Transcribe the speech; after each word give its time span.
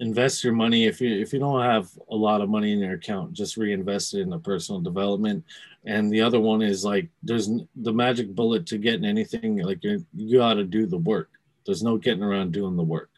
invest 0.00 0.42
your 0.42 0.54
money. 0.54 0.86
If 0.86 1.00
you 1.00 1.20
if 1.20 1.32
you 1.32 1.38
don't 1.38 1.62
have 1.62 1.88
a 2.10 2.16
lot 2.16 2.40
of 2.40 2.48
money 2.48 2.72
in 2.72 2.80
your 2.80 2.94
account 2.94 3.34
just 3.34 3.56
reinvest 3.56 4.14
it 4.14 4.20
in 4.20 4.30
the 4.30 4.38
personal 4.38 4.80
development. 4.80 5.44
And 5.84 6.10
the 6.10 6.20
other 6.20 6.40
one 6.40 6.62
is 6.62 6.84
like 6.84 7.08
there's 7.22 7.50
the 7.76 7.92
magic 7.92 8.34
bullet 8.34 8.66
to 8.66 8.78
getting 8.78 9.04
anything 9.04 9.58
like 9.58 9.84
you 9.84 10.04
you 10.16 10.38
got 10.38 10.54
to 10.54 10.64
do 10.64 10.86
the 10.86 10.98
work. 10.98 11.30
There's 11.66 11.82
no 11.82 11.98
getting 11.98 12.22
around 12.22 12.52
doing 12.52 12.76
the 12.76 12.82
work. 12.82 13.10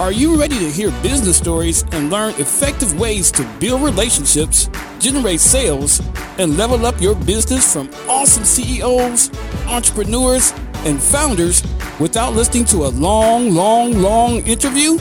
Are 0.00 0.12
you 0.12 0.40
ready 0.40 0.58
to 0.58 0.70
hear 0.70 0.90
business 1.02 1.36
stories 1.36 1.84
and 1.92 2.10
learn 2.10 2.32
effective 2.38 2.98
ways 2.98 3.30
to 3.32 3.48
build 3.60 3.82
relationships 3.82 4.68
generate 4.98 5.40
sales 5.40 6.00
and 6.38 6.56
level 6.56 6.86
up 6.86 7.00
your 7.00 7.14
business 7.14 7.72
from 7.72 7.90
awesome 8.08 8.44
ceos 8.44 9.30
entrepreneurs 9.66 10.52
and 10.84 11.00
founders 11.00 11.62
without 11.98 12.34
listening 12.34 12.64
to 12.66 12.84
a 12.84 12.88
long 12.88 13.50
long 13.50 13.92
long 14.00 14.38
interview 14.46 14.98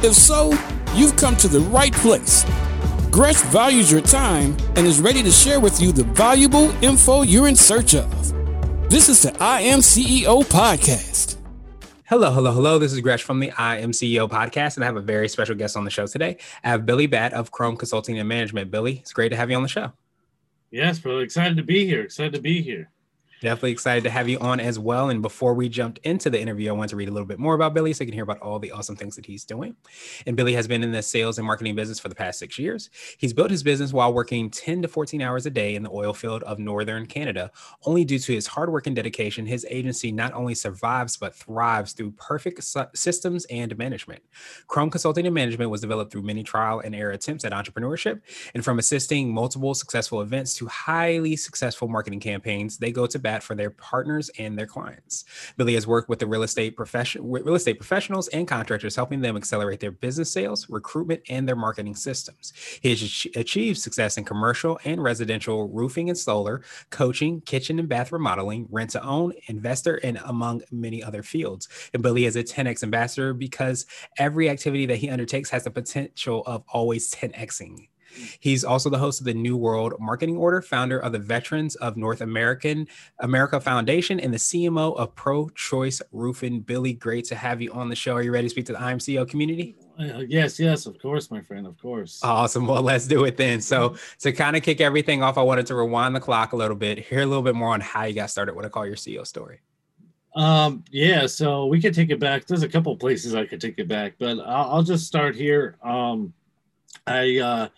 if 0.00 0.14
so, 0.14 0.52
you've 0.94 1.16
come 1.16 1.36
to 1.38 1.48
the 1.48 1.58
right 1.58 1.92
place. 1.92 2.44
Gresh 3.10 3.40
values 3.46 3.90
your 3.90 4.00
time 4.00 4.56
and 4.76 4.86
is 4.86 5.00
ready 5.00 5.24
to 5.24 5.30
share 5.30 5.58
with 5.58 5.80
you 5.80 5.90
the 5.90 6.04
valuable 6.04 6.70
info 6.84 7.22
you're 7.22 7.48
in 7.48 7.56
search 7.56 7.96
of. 7.96 8.08
This 8.88 9.08
is 9.08 9.22
the 9.22 9.36
I 9.42 9.62
Am 9.62 9.80
CEO 9.80 10.44
podcast. 10.44 11.36
Hello, 12.04 12.30
hello, 12.30 12.52
hello. 12.52 12.78
This 12.78 12.92
is 12.92 13.00
Gresh 13.00 13.24
from 13.24 13.40
the 13.40 13.50
I 13.58 13.78
Am 13.78 13.90
CEO 13.90 14.30
podcast, 14.30 14.76
and 14.76 14.84
I 14.84 14.86
have 14.86 14.96
a 14.96 15.00
very 15.00 15.28
special 15.28 15.56
guest 15.56 15.76
on 15.76 15.84
the 15.84 15.90
show 15.90 16.06
today. 16.06 16.36
I 16.62 16.68
have 16.68 16.86
Billy 16.86 17.08
Batt 17.08 17.32
of 17.32 17.50
Chrome 17.50 17.76
Consulting 17.76 18.20
and 18.20 18.28
Management. 18.28 18.70
Billy, 18.70 18.98
it's 18.98 19.12
great 19.12 19.30
to 19.30 19.36
have 19.36 19.50
you 19.50 19.56
on 19.56 19.62
the 19.64 19.68
show. 19.68 19.92
Yes, 20.70 21.00
bro. 21.00 21.18
Excited 21.18 21.56
to 21.56 21.64
be 21.64 21.86
here. 21.86 22.02
Excited 22.02 22.34
to 22.34 22.40
be 22.40 22.62
here. 22.62 22.88
Definitely 23.40 23.70
excited 23.70 24.02
to 24.02 24.10
have 24.10 24.28
you 24.28 24.36
on 24.40 24.58
as 24.58 24.80
well. 24.80 25.10
And 25.10 25.22
before 25.22 25.54
we 25.54 25.68
jumped 25.68 25.98
into 25.98 26.28
the 26.28 26.40
interview, 26.40 26.70
I 26.70 26.72
want 26.72 26.90
to 26.90 26.96
read 26.96 27.08
a 27.08 27.12
little 27.12 27.26
bit 27.26 27.38
more 27.38 27.54
about 27.54 27.72
Billy 27.72 27.92
so 27.92 28.02
you 28.02 28.08
can 28.08 28.14
hear 28.14 28.24
about 28.24 28.40
all 28.40 28.58
the 28.58 28.72
awesome 28.72 28.96
things 28.96 29.14
that 29.14 29.26
he's 29.26 29.44
doing. 29.44 29.76
And 30.26 30.36
Billy 30.36 30.54
has 30.54 30.66
been 30.66 30.82
in 30.82 30.90
the 30.90 31.02
sales 31.02 31.38
and 31.38 31.46
marketing 31.46 31.76
business 31.76 32.00
for 32.00 32.08
the 32.08 32.16
past 32.16 32.40
six 32.40 32.58
years. 32.58 32.90
He's 33.16 33.32
built 33.32 33.52
his 33.52 33.62
business 33.62 33.92
while 33.92 34.12
working 34.12 34.50
10 34.50 34.82
to 34.82 34.88
14 34.88 35.22
hours 35.22 35.46
a 35.46 35.50
day 35.50 35.76
in 35.76 35.84
the 35.84 35.90
oil 35.90 36.12
field 36.14 36.42
of 36.42 36.58
Northern 36.58 37.06
Canada. 37.06 37.52
Only 37.84 38.04
due 38.04 38.18
to 38.18 38.32
his 38.32 38.48
hard 38.48 38.72
work 38.72 38.88
and 38.88 38.96
dedication, 38.96 39.46
his 39.46 39.64
agency 39.70 40.10
not 40.10 40.32
only 40.32 40.56
survives 40.56 41.16
but 41.16 41.32
thrives 41.32 41.92
through 41.92 42.10
perfect 42.12 42.64
systems 42.94 43.44
and 43.44 43.78
management. 43.78 44.20
Chrome 44.66 44.90
Consulting 44.90 45.26
and 45.26 45.34
Management 45.34 45.70
was 45.70 45.80
developed 45.80 46.10
through 46.10 46.22
many 46.22 46.42
trial 46.42 46.80
and 46.80 46.92
error 46.92 47.12
attempts 47.12 47.44
at 47.44 47.52
entrepreneurship. 47.52 48.20
And 48.54 48.64
from 48.64 48.80
assisting 48.80 49.32
multiple 49.32 49.74
successful 49.74 50.22
events 50.22 50.54
to 50.54 50.66
highly 50.66 51.36
successful 51.36 51.86
marketing 51.86 52.18
campaigns, 52.18 52.78
they 52.78 52.90
go 52.90 53.06
to 53.06 53.18
bat 53.28 53.42
for 53.42 53.54
their 53.54 53.68
partners 53.68 54.30
and 54.38 54.58
their 54.58 54.66
clients. 54.66 55.26
Billy 55.58 55.74
has 55.74 55.86
worked 55.86 56.08
with 56.08 56.18
the 56.18 56.26
real 56.26 56.42
estate 56.42 56.74
profession, 56.74 57.20
real 57.30 57.54
estate 57.54 57.74
professionals 57.74 58.26
and 58.28 58.48
contractors, 58.48 58.96
helping 58.96 59.20
them 59.20 59.36
accelerate 59.36 59.80
their 59.80 59.90
business 59.90 60.32
sales, 60.32 60.66
recruitment, 60.70 61.20
and 61.28 61.46
their 61.46 61.54
marketing 61.54 61.94
systems. 61.94 62.54
He 62.80 62.88
has 62.88 63.26
achieved 63.36 63.78
success 63.78 64.16
in 64.16 64.24
commercial 64.24 64.80
and 64.86 65.02
residential 65.02 65.68
roofing 65.68 66.08
and 66.08 66.16
solar, 66.16 66.62
coaching, 66.88 67.42
kitchen 67.42 67.78
and 67.78 67.86
bath 67.86 68.12
remodeling, 68.12 68.66
rent 68.70 68.90
to 68.90 69.04
own, 69.04 69.34
investor, 69.48 69.96
and 69.96 70.18
among 70.24 70.62
many 70.70 71.02
other 71.02 71.22
fields. 71.22 71.68
And 71.92 72.02
Billy 72.02 72.24
is 72.24 72.36
a 72.36 72.42
10x 72.42 72.82
ambassador 72.82 73.34
because 73.34 73.84
every 74.16 74.48
activity 74.48 74.86
that 74.86 74.96
he 74.96 75.10
undertakes 75.10 75.50
has 75.50 75.64
the 75.64 75.70
potential 75.70 76.42
of 76.46 76.64
always 76.72 77.12
10xing. 77.12 77.88
He's 78.40 78.64
also 78.64 78.90
the 78.90 78.98
host 78.98 79.20
of 79.20 79.26
the 79.26 79.34
New 79.34 79.56
World 79.56 79.94
Marketing 79.98 80.36
Order, 80.36 80.62
founder 80.62 80.98
of 80.98 81.12
the 81.12 81.18
Veterans 81.18 81.74
of 81.76 81.96
North 81.96 82.20
American 82.20 82.88
America 83.20 83.60
Foundation, 83.60 84.20
and 84.20 84.32
the 84.32 84.38
CMO 84.38 84.96
of 84.96 85.14
Pro 85.14 85.48
Choice 85.50 86.02
Roofing. 86.12 86.60
Billy, 86.60 86.92
great 86.92 87.24
to 87.26 87.34
have 87.34 87.60
you 87.60 87.72
on 87.72 87.88
the 87.88 87.96
show. 87.96 88.14
Are 88.14 88.22
you 88.22 88.32
ready 88.32 88.46
to 88.46 88.50
speak 88.50 88.66
to 88.66 88.72
the 88.72 88.78
IMCO 88.78 89.28
community? 89.28 89.76
Uh, 89.98 90.20
yes, 90.28 90.60
yes, 90.60 90.86
of 90.86 90.98
course, 91.00 91.30
my 91.30 91.40
friend, 91.40 91.66
of 91.66 91.76
course. 91.80 92.20
Awesome. 92.22 92.66
Well, 92.66 92.82
let's 92.82 93.06
do 93.06 93.24
it 93.24 93.36
then. 93.36 93.60
So, 93.60 93.96
to 94.20 94.32
kind 94.32 94.56
of 94.56 94.62
kick 94.62 94.80
everything 94.80 95.22
off, 95.22 95.36
I 95.36 95.42
wanted 95.42 95.66
to 95.66 95.74
rewind 95.74 96.14
the 96.14 96.20
clock 96.20 96.52
a 96.52 96.56
little 96.56 96.76
bit, 96.76 96.98
hear 96.98 97.22
a 97.22 97.26
little 97.26 97.42
bit 97.42 97.56
more 97.56 97.74
on 97.74 97.80
how 97.80 98.04
you 98.04 98.14
got 98.14 98.30
started. 98.30 98.54
What 98.54 98.64
I 98.64 98.68
call 98.68 98.86
your 98.86 98.96
CEO 98.96 99.26
story. 99.26 99.60
Um, 100.36 100.84
yeah, 100.92 101.26
so 101.26 101.66
we 101.66 101.80
could 101.80 101.94
take 101.94 102.10
it 102.10 102.20
back. 102.20 102.46
There's 102.46 102.62
a 102.62 102.68
couple 102.68 102.96
places 102.96 103.34
I 103.34 103.44
could 103.44 103.60
take 103.60 103.78
it 103.78 103.88
back, 103.88 104.14
but 104.18 104.38
I'll, 104.38 104.70
I'll 104.70 104.82
just 104.84 105.06
start 105.06 105.34
here. 105.34 105.78
Um, 105.82 106.32
I, 107.08 107.38
uh, 107.38 107.68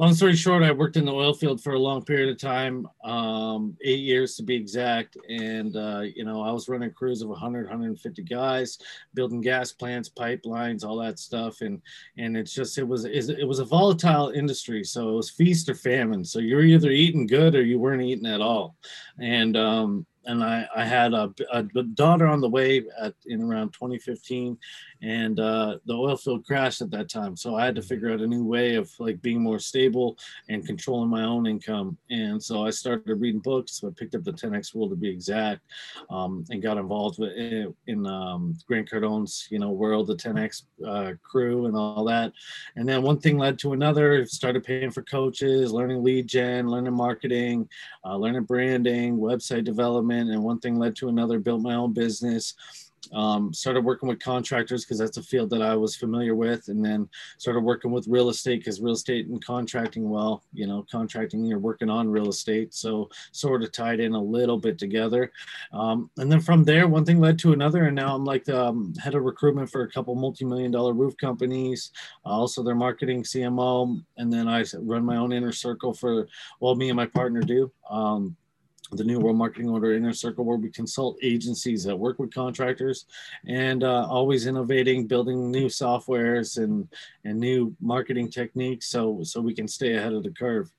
long 0.00 0.14
story 0.14 0.34
short, 0.34 0.62
I 0.62 0.72
worked 0.72 0.96
in 0.96 1.04
the 1.04 1.12
oil 1.12 1.34
field 1.34 1.62
for 1.62 1.74
a 1.74 1.78
long 1.78 2.02
period 2.02 2.30
of 2.30 2.38
time, 2.38 2.88
um, 3.04 3.76
eight 3.84 4.00
years 4.00 4.34
to 4.36 4.42
be 4.42 4.56
exact. 4.56 5.18
And, 5.28 5.76
uh, 5.76 6.04
you 6.14 6.24
know, 6.24 6.40
I 6.40 6.50
was 6.50 6.70
running 6.70 6.90
crews 6.90 7.20
of 7.20 7.28
100, 7.28 7.64
150 7.64 8.22
guys, 8.22 8.78
building 9.12 9.42
gas 9.42 9.72
plants, 9.72 10.08
pipelines, 10.08 10.86
all 10.86 10.96
that 11.00 11.18
stuff. 11.18 11.60
And, 11.60 11.82
and 12.16 12.34
it's 12.34 12.54
just, 12.54 12.78
it 12.78 12.88
was, 12.88 13.04
it 13.04 13.46
was 13.46 13.58
a 13.58 13.64
volatile 13.66 14.30
industry. 14.30 14.84
So 14.84 15.10
it 15.10 15.16
was 15.16 15.28
feast 15.28 15.68
or 15.68 15.74
famine. 15.74 16.24
So 16.24 16.38
you're 16.38 16.64
either 16.64 16.88
eating 16.88 17.26
good 17.26 17.54
or 17.54 17.62
you 17.62 17.78
weren't 17.78 18.00
eating 18.00 18.24
at 18.24 18.40
all. 18.40 18.76
And, 19.18 19.54
um, 19.54 20.06
and 20.30 20.44
I, 20.44 20.66
I 20.74 20.84
had 20.84 21.12
a, 21.12 21.32
a, 21.52 21.62
daughter 21.62 22.26
on 22.26 22.40
the 22.40 22.48
way 22.48 22.84
at 23.00 23.14
in 23.26 23.42
around 23.42 23.72
2015 23.72 24.56
and 25.02 25.40
uh, 25.40 25.78
the 25.86 25.94
oil 25.94 26.16
field 26.16 26.46
crashed 26.46 26.82
at 26.82 26.90
that 26.90 27.08
time. 27.08 27.36
So 27.36 27.56
i 27.56 27.64
had 27.64 27.74
to 27.74 27.82
figure 27.82 28.12
out 28.12 28.20
a 28.20 28.26
new 28.26 28.44
way 28.44 28.76
of 28.76 28.90
like 28.98 29.20
being 29.22 29.42
more 29.42 29.58
stable 29.58 30.18
and 30.48 30.64
controlling 30.64 31.10
my 31.10 31.24
own 31.24 31.46
income. 31.46 31.96
And 32.10 32.42
so 32.42 32.64
i 32.64 32.70
started 32.70 33.20
reading 33.20 33.40
books. 33.40 33.82
I 33.84 33.90
picked 33.90 34.14
up 34.14 34.22
the 34.22 34.32
10x 34.32 34.74
rule 34.74 34.88
to 34.88 34.96
be 34.96 35.08
exact 35.08 35.62
um, 36.10 36.44
and 36.50 36.62
got 36.62 36.78
involved 36.78 37.18
with, 37.18 37.32
in, 37.32 37.74
in 37.86 38.06
um, 38.06 38.56
grant 38.66 38.88
cardone's 38.88 39.48
you 39.50 39.58
know 39.58 39.70
world 39.70 40.06
the 40.06 40.16
10x 40.16 40.62
uh, 40.86 41.12
crew 41.22 41.66
and 41.66 41.76
all 41.76 42.04
that. 42.04 42.32
And 42.76 42.88
then 42.88 43.02
one 43.02 43.18
thing 43.18 43.36
led 43.36 43.58
to 43.60 43.72
another. 43.72 44.24
Started 44.26 44.64
paying 44.64 44.90
for 44.90 45.02
coaches 45.02 45.72
learning 45.72 46.04
lead 46.04 46.26
gen 46.28 46.68
learning 46.68 46.94
marketing 46.94 47.68
uh, 48.04 48.16
learning 48.16 48.44
branding 48.44 49.18
website 49.18 49.64
development 49.64 50.19
and 50.28 50.42
one 50.42 50.60
thing 50.60 50.78
led 50.78 50.96
to 50.96 51.08
another 51.08 51.38
built 51.38 51.62
my 51.62 51.74
own 51.74 51.92
business 51.92 52.54
um, 53.12 53.52
started 53.52 53.84
working 53.84 54.08
with 54.08 54.20
contractors 54.20 54.84
because 54.84 54.98
that's 54.98 55.16
a 55.16 55.22
field 55.22 55.50
that 55.50 55.62
I 55.62 55.74
was 55.74 55.96
familiar 55.96 56.34
with, 56.34 56.68
and 56.68 56.84
then 56.84 57.08
started 57.38 57.60
working 57.60 57.90
with 57.90 58.06
real 58.06 58.28
estate 58.28 58.60
because 58.60 58.80
real 58.80 58.94
estate 58.94 59.26
and 59.26 59.44
contracting, 59.44 60.08
well, 60.08 60.44
you 60.52 60.66
know, 60.66 60.86
contracting 60.90 61.44
you're 61.44 61.58
working 61.58 61.90
on 61.90 62.08
real 62.08 62.28
estate, 62.28 62.74
so 62.74 63.08
sort 63.32 63.62
of 63.62 63.72
tied 63.72 64.00
in 64.00 64.12
a 64.12 64.22
little 64.22 64.58
bit 64.58 64.78
together. 64.78 65.32
Um, 65.72 66.10
and 66.18 66.30
then 66.30 66.40
from 66.40 66.64
there, 66.64 66.86
one 66.86 67.04
thing 67.04 67.20
led 67.20 67.38
to 67.40 67.52
another, 67.52 67.86
and 67.86 67.96
now 67.96 68.14
I'm 68.14 68.24
like 68.24 68.44
the 68.44 68.66
um, 68.66 68.94
head 68.96 69.14
of 69.14 69.22
recruitment 69.22 69.70
for 69.70 69.82
a 69.82 69.90
couple 69.90 70.14
multi-million 70.14 70.70
dollar 70.70 70.92
roof 70.92 71.16
companies, 71.16 71.90
uh, 72.24 72.30
also 72.30 72.62
their 72.62 72.74
marketing 72.74 73.22
CMO, 73.22 74.02
and 74.18 74.32
then 74.32 74.48
I 74.48 74.64
run 74.78 75.04
my 75.04 75.16
own 75.16 75.32
inner 75.32 75.52
circle 75.52 75.92
for 75.94 76.28
well, 76.60 76.74
me 76.74 76.90
and 76.90 76.96
my 76.96 77.06
partner 77.06 77.40
do. 77.40 77.72
The 78.92 79.04
New 79.04 79.20
World 79.20 79.36
Marketing 79.36 79.70
Order 79.70 79.94
Inner 79.94 80.12
Circle, 80.12 80.44
where 80.44 80.56
we 80.56 80.70
consult 80.70 81.16
agencies 81.22 81.84
that 81.84 81.96
work 81.96 82.18
with 82.18 82.34
contractors 82.34 83.06
and 83.46 83.84
uh, 83.84 84.06
always 84.08 84.46
innovating, 84.46 85.06
building 85.06 85.50
new 85.50 85.66
softwares 85.66 86.58
and 86.62 86.88
and 87.24 87.38
new 87.38 87.74
marketing 87.80 88.30
techniques, 88.30 88.86
so 88.86 89.20
so 89.22 89.40
we 89.40 89.54
can 89.54 89.68
stay 89.68 89.94
ahead 89.94 90.12
of 90.12 90.24
the 90.24 90.30
curve. 90.30 90.70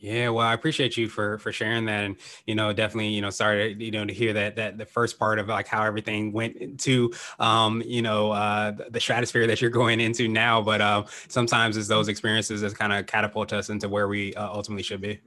Yeah, 0.00 0.30
well, 0.30 0.46
I 0.46 0.54
appreciate 0.54 0.96
you 0.96 1.08
for 1.10 1.36
for 1.38 1.52
sharing 1.52 1.84
that, 1.84 2.04
and 2.04 2.16
you 2.46 2.54
know, 2.54 2.72
definitely, 2.72 3.08
you 3.08 3.20
know, 3.20 3.28
sorry, 3.28 3.74
you 3.74 3.90
know, 3.90 4.06
to 4.06 4.14
hear 4.14 4.32
that 4.32 4.56
that 4.56 4.78
the 4.78 4.86
first 4.86 5.18
part 5.18 5.38
of 5.38 5.48
like 5.48 5.68
how 5.68 5.84
everything 5.84 6.32
went 6.32 6.56
into, 6.56 7.12
um, 7.38 7.82
you 7.84 8.00
know, 8.00 8.30
uh, 8.32 8.72
the 8.88 8.98
stratosphere 8.98 9.46
that 9.46 9.60
you're 9.60 9.70
going 9.70 10.00
into 10.00 10.26
now. 10.26 10.62
But 10.62 10.80
uh, 10.80 11.04
sometimes 11.28 11.76
it's 11.76 11.86
those 11.86 12.08
experiences 12.08 12.62
that 12.62 12.74
kind 12.74 12.94
of 12.94 13.04
catapult 13.04 13.52
us 13.52 13.68
into 13.68 13.90
where 13.90 14.08
we 14.08 14.34
uh, 14.34 14.48
ultimately 14.48 14.82
should 14.82 15.02
be. 15.02 15.20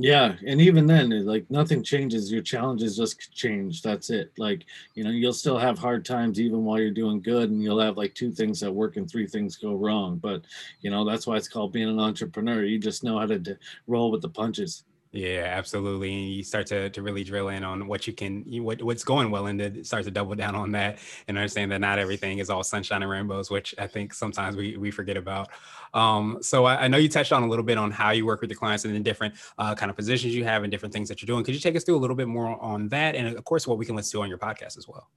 Yeah, 0.00 0.36
and 0.46 0.60
even 0.60 0.86
then, 0.86 1.10
like 1.26 1.50
nothing 1.50 1.82
changes. 1.82 2.30
Your 2.30 2.42
challenges 2.42 2.96
just 2.96 3.32
change. 3.32 3.82
That's 3.82 4.10
it. 4.10 4.32
Like 4.38 4.64
you 4.94 5.02
know, 5.02 5.10
you'll 5.10 5.32
still 5.32 5.58
have 5.58 5.76
hard 5.78 6.04
times 6.04 6.38
even 6.40 6.64
while 6.64 6.78
you're 6.78 6.90
doing 6.92 7.20
good, 7.20 7.50
and 7.50 7.60
you'll 7.62 7.80
have 7.80 7.96
like 7.96 8.14
two 8.14 8.30
things 8.30 8.60
that 8.60 8.72
work 8.72 8.96
and 8.96 9.10
three 9.10 9.26
things 9.26 9.56
go 9.56 9.74
wrong. 9.74 10.18
But 10.18 10.44
you 10.82 10.90
know, 10.90 11.04
that's 11.04 11.26
why 11.26 11.36
it's 11.36 11.48
called 11.48 11.72
being 11.72 11.88
an 11.88 11.98
entrepreneur. 11.98 12.64
You 12.64 12.78
just 12.78 13.02
know 13.02 13.18
how 13.18 13.26
to 13.26 13.38
d- 13.40 13.54
roll 13.88 14.10
with 14.12 14.22
the 14.22 14.28
punches. 14.28 14.84
Yeah, 15.10 15.46
absolutely. 15.56 16.12
And 16.12 16.30
you 16.34 16.42
start 16.42 16.66
to, 16.66 16.90
to 16.90 17.02
really 17.02 17.24
drill 17.24 17.48
in 17.48 17.64
on 17.64 17.86
what 17.86 18.06
you 18.06 18.12
can, 18.12 18.44
what, 18.62 18.82
what's 18.82 19.04
going 19.04 19.30
well, 19.30 19.46
and 19.46 19.58
then 19.58 19.82
start 19.82 20.04
to 20.04 20.10
double 20.10 20.34
down 20.36 20.54
on 20.54 20.70
that 20.72 20.98
and 21.26 21.38
understand 21.38 21.72
that 21.72 21.80
not 21.80 21.98
everything 21.98 22.38
is 22.38 22.50
all 22.50 22.62
sunshine 22.62 23.02
and 23.02 23.10
rainbows, 23.10 23.50
which 23.50 23.74
I 23.78 23.86
think 23.86 24.12
sometimes 24.12 24.56
we, 24.56 24.76
we 24.76 24.90
forget 24.90 25.16
about. 25.16 25.48
Um, 25.94 26.38
so 26.42 26.66
I, 26.66 26.84
I, 26.84 26.88
know 26.88 26.98
you 26.98 27.08
touched 27.08 27.32
on 27.32 27.42
a 27.42 27.48
little 27.48 27.64
bit 27.64 27.78
on 27.78 27.90
how 27.90 28.10
you 28.10 28.26
work 28.26 28.42
with 28.42 28.50
the 28.50 28.56
clients 28.56 28.84
and 28.84 28.94
the 28.94 29.00
different 29.00 29.34
uh, 29.56 29.74
kind 29.74 29.88
of 29.88 29.96
positions 29.96 30.34
you 30.34 30.44
have 30.44 30.62
and 30.62 30.70
different 30.70 30.92
things 30.92 31.08
that 31.08 31.22
you're 31.22 31.26
doing. 31.26 31.42
Could 31.42 31.54
you 31.54 31.60
take 31.60 31.76
us 31.76 31.84
through 31.84 31.96
a 31.96 31.98
little 31.98 32.16
bit 32.16 32.28
more 32.28 32.62
on 32.62 32.88
that? 32.90 33.14
And 33.14 33.34
of 33.34 33.42
course, 33.44 33.66
what 33.66 33.78
we 33.78 33.86
can 33.86 33.96
listen 33.96 34.18
to 34.18 34.22
on 34.22 34.28
your 34.28 34.36
podcast 34.36 34.76
as 34.76 34.86
well. 34.86 35.08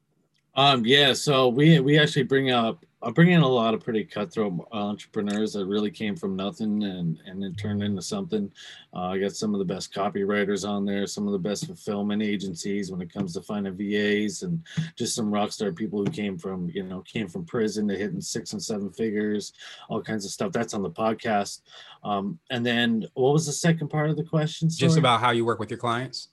Um, 0.56 0.86
yeah, 0.86 1.14
so 1.14 1.48
we 1.50 1.80
we 1.80 1.98
actually 1.98 2.24
bring 2.24 2.52
up 2.52 2.86
I 3.04 3.10
bring 3.12 3.32
in 3.32 3.42
a 3.42 3.48
lot 3.48 3.74
of 3.74 3.84
pretty 3.84 4.04
cutthroat 4.04 4.68
entrepreneurs 4.72 5.54
that 5.54 5.66
really 5.66 5.92
came 5.92 6.16
from 6.16 6.36
nothing 6.36 6.84
and 6.84 7.20
and 7.26 7.42
then 7.42 7.56
turned 7.56 7.82
into 7.82 8.02
something. 8.02 8.52
Uh, 8.94 9.08
I 9.08 9.18
got 9.18 9.34
some 9.34 9.54
of 9.54 9.60
the 9.60 9.66
best 9.66 9.94
copywriters 9.94 10.68
on 10.68 10.86
there, 10.86 11.08
some 11.08 11.28
of 11.28 11.34
the 11.34 11.40
best 11.40 11.66
fulfillment 11.66 12.22
agencies 12.22 12.92
when 12.92 13.02
it 13.02 13.12
comes 13.12 13.34
to 13.34 13.42
finding 13.42 13.76
VAs, 13.76 14.44
and 14.44 14.64
just 14.96 15.16
some 15.16 15.34
rock 15.34 15.52
star 15.52 15.72
people 15.72 16.04
who 16.04 16.12
came 16.12 16.38
from 16.38 16.70
you 16.70 16.84
know 16.84 17.02
came 17.02 17.28
from 17.28 17.46
prison 17.46 17.88
to 17.88 17.98
hitting 17.98 18.22
six 18.22 18.54
and 18.54 18.62
seven 18.62 18.92
figures, 18.92 19.54
all 19.90 20.02
kinds 20.02 20.26
of 20.26 20.32
stuff. 20.32 20.52
That's 20.52 20.74
on 20.74 20.84
the 20.84 20.92
podcast. 20.92 21.62
Um, 22.04 22.40
and 22.50 22.66
then 22.66 23.06
what 23.14 23.34
was 23.34 23.46
the 23.46 23.54
second 23.54 23.90
part 23.90 24.10
of 24.10 24.18
the 24.18 24.24
question? 24.24 24.70
Sorry? 24.70 24.88
Just 24.88 24.98
about 24.98 25.20
how 25.20 25.32
you 25.32 25.46
work 25.46 25.60
with 25.60 25.70
your 25.70 25.80
clients. 25.80 26.30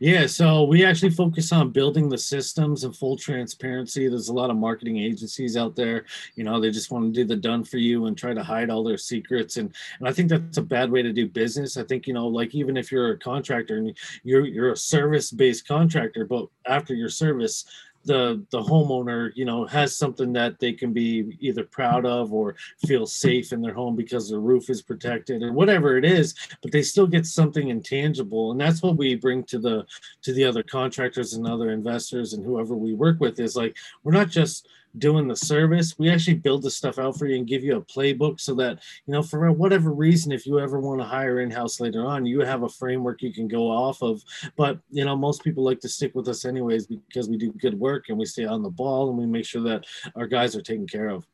Yeah, 0.00 0.26
so 0.26 0.64
we 0.64 0.84
actually 0.84 1.10
focus 1.10 1.52
on 1.52 1.70
building 1.70 2.08
the 2.08 2.18
systems 2.18 2.84
and 2.84 2.94
full 2.94 3.16
transparency. 3.16 4.08
There's 4.08 4.28
a 4.28 4.34
lot 4.34 4.50
of 4.50 4.56
marketing 4.56 4.98
agencies 4.98 5.56
out 5.56 5.76
there, 5.76 6.04
you 6.34 6.44
know, 6.44 6.60
they 6.60 6.70
just 6.70 6.90
want 6.90 7.12
to 7.14 7.20
do 7.20 7.26
the 7.26 7.36
done 7.36 7.64
for 7.64 7.78
you 7.78 8.06
and 8.06 8.16
try 8.16 8.34
to 8.34 8.42
hide 8.42 8.70
all 8.70 8.84
their 8.84 8.98
secrets. 8.98 9.56
And 9.56 9.74
and 9.98 10.08
I 10.08 10.12
think 10.12 10.28
that's 10.28 10.58
a 10.58 10.62
bad 10.62 10.90
way 10.90 11.02
to 11.02 11.12
do 11.12 11.28
business. 11.28 11.76
I 11.76 11.84
think, 11.84 12.06
you 12.06 12.14
know, 12.14 12.26
like 12.26 12.54
even 12.54 12.76
if 12.76 12.90
you're 12.92 13.12
a 13.12 13.18
contractor 13.18 13.78
and 13.78 13.96
you're 14.22 14.46
you're 14.46 14.72
a 14.72 14.76
service-based 14.76 15.66
contractor, 15.66 16.24
but 16.24 16.46
after 16.66 16.94
your 16.94 17.08
service, 17.08 17.64
the 18.06 18.44
the 18.50 18.60
homeowner 18.60 19.30
you 19.34 19.44
know 19.44 19.66
has 19.66 19.96
something 19.96 20.32
that 20.32 20.58
they 20.58 20.72
can 20.72 20.92
be 20.92 21.36
either 21.40 21.64
proud 21.64 22.06
of 22.06 22.32
or 22.32 22.54
feel 22.86 23.06
safe 23.06 23.52
in 23.52 23.60
their 23.60 23.74
home 23.74 23.96
because 23.96 24.30
their 24.30 24.40
roof 24.40 24.70
is 24.70 24.82
protected 24.82 25.42
or 25.42 25.52
whatever 25.52 25.96
it 25.96 26.04
is 26.04 26.34
but 26.62 26.72
they 26.72 26.82
still 26.82 27.06
get 27.06 27.26
something 27.26 27.68
intangible. 27.68 28.52
And 28.52 28.60
that's 28.60 28.82
what 28.82 28.96
we 28.96 29.14
bring 29.14 29.44
to 29.44 29.58
the 29.58 29.86
to 30.22 30.32
the 30.32 30.44
other 30.44 30.62
contractors 30.62 31.34
and 31.34 31.46
other 31.46 31.70
investors 31.70 32.32
and 32.32 32.44
whoever 32.44 32.74
we 32.74 32.94
work 32.94 33.20
with 33.20 33.38
is 33.40 33.56
like 33.56 33.76
we're 34.02 34.12
not 34.12 34.28
just 34.28 34.68
doing 34.98 35.28
the 35.28 35.36
service 35.36 35.98
we 35.98 36.10
actually 36.10 36.34
build 36.34 36.62
the 36.62 36.70
stuff 36.70 36.98
out 36.98 37.18
for 37.18 37.26
you 37.26 37.36
and 37.36 37.46
give 37.46 37.62
you 37.62 37.76
a 37.76 37.82
playbook 37.82 38.40
so 38.40 38.54
that 38.54 38.82
you 39.06 39.12
know 39.12 39.22
for 39.22 39.50
whatever 39.52 39.92
reason 39.92 40.32
if 40.32 40.46
you 40.46 40.58
ever 40.58 40.80
want 40.80 41.00
to 41.00 41.06
hire 41.06 41.40
in-house 41.40 41.80
later 41.80 42.06
on 42.06 42.26
you 42.26 42.40
have 42.40 42.62
a 42.62 42.68
framework 42.68 43.22
you 43.22 43.32
can 43.32 43.48
go 43.48 43.70
off 43.70 44.02
of 44.02 44.22
but 44.56 44.78
you 44.90 45.04
know 45.04 45.16
most 45.16 45.42
people 45.42 45.64
like 45.64 45.80
to 45.80 45.88
stick 45.88 46.14
with 46.14 46.28
us 46.28 46.44
anyways 46.44 46.86
because 46.86 47.28
we 47.28 47.36
do 47.36 47.52
good 47.52 47.78
work 47.78 48.08
and 48.08 48.18
we 48.18 48.24
stay 48.24 48.44
on 48.44 48.62
the 48.62 48.70
ball 48.70 49.08
and 49.08 49.18
we 49.18 49.26
make 49.26 49.44
sure 49.44 49.62
that 49.62 49.84
our 50.14 50.26
guys 50.26 50.56
are 50.56 50.62
taken 50.62 50.86
care 50.86 51.08
of 51.08 51.26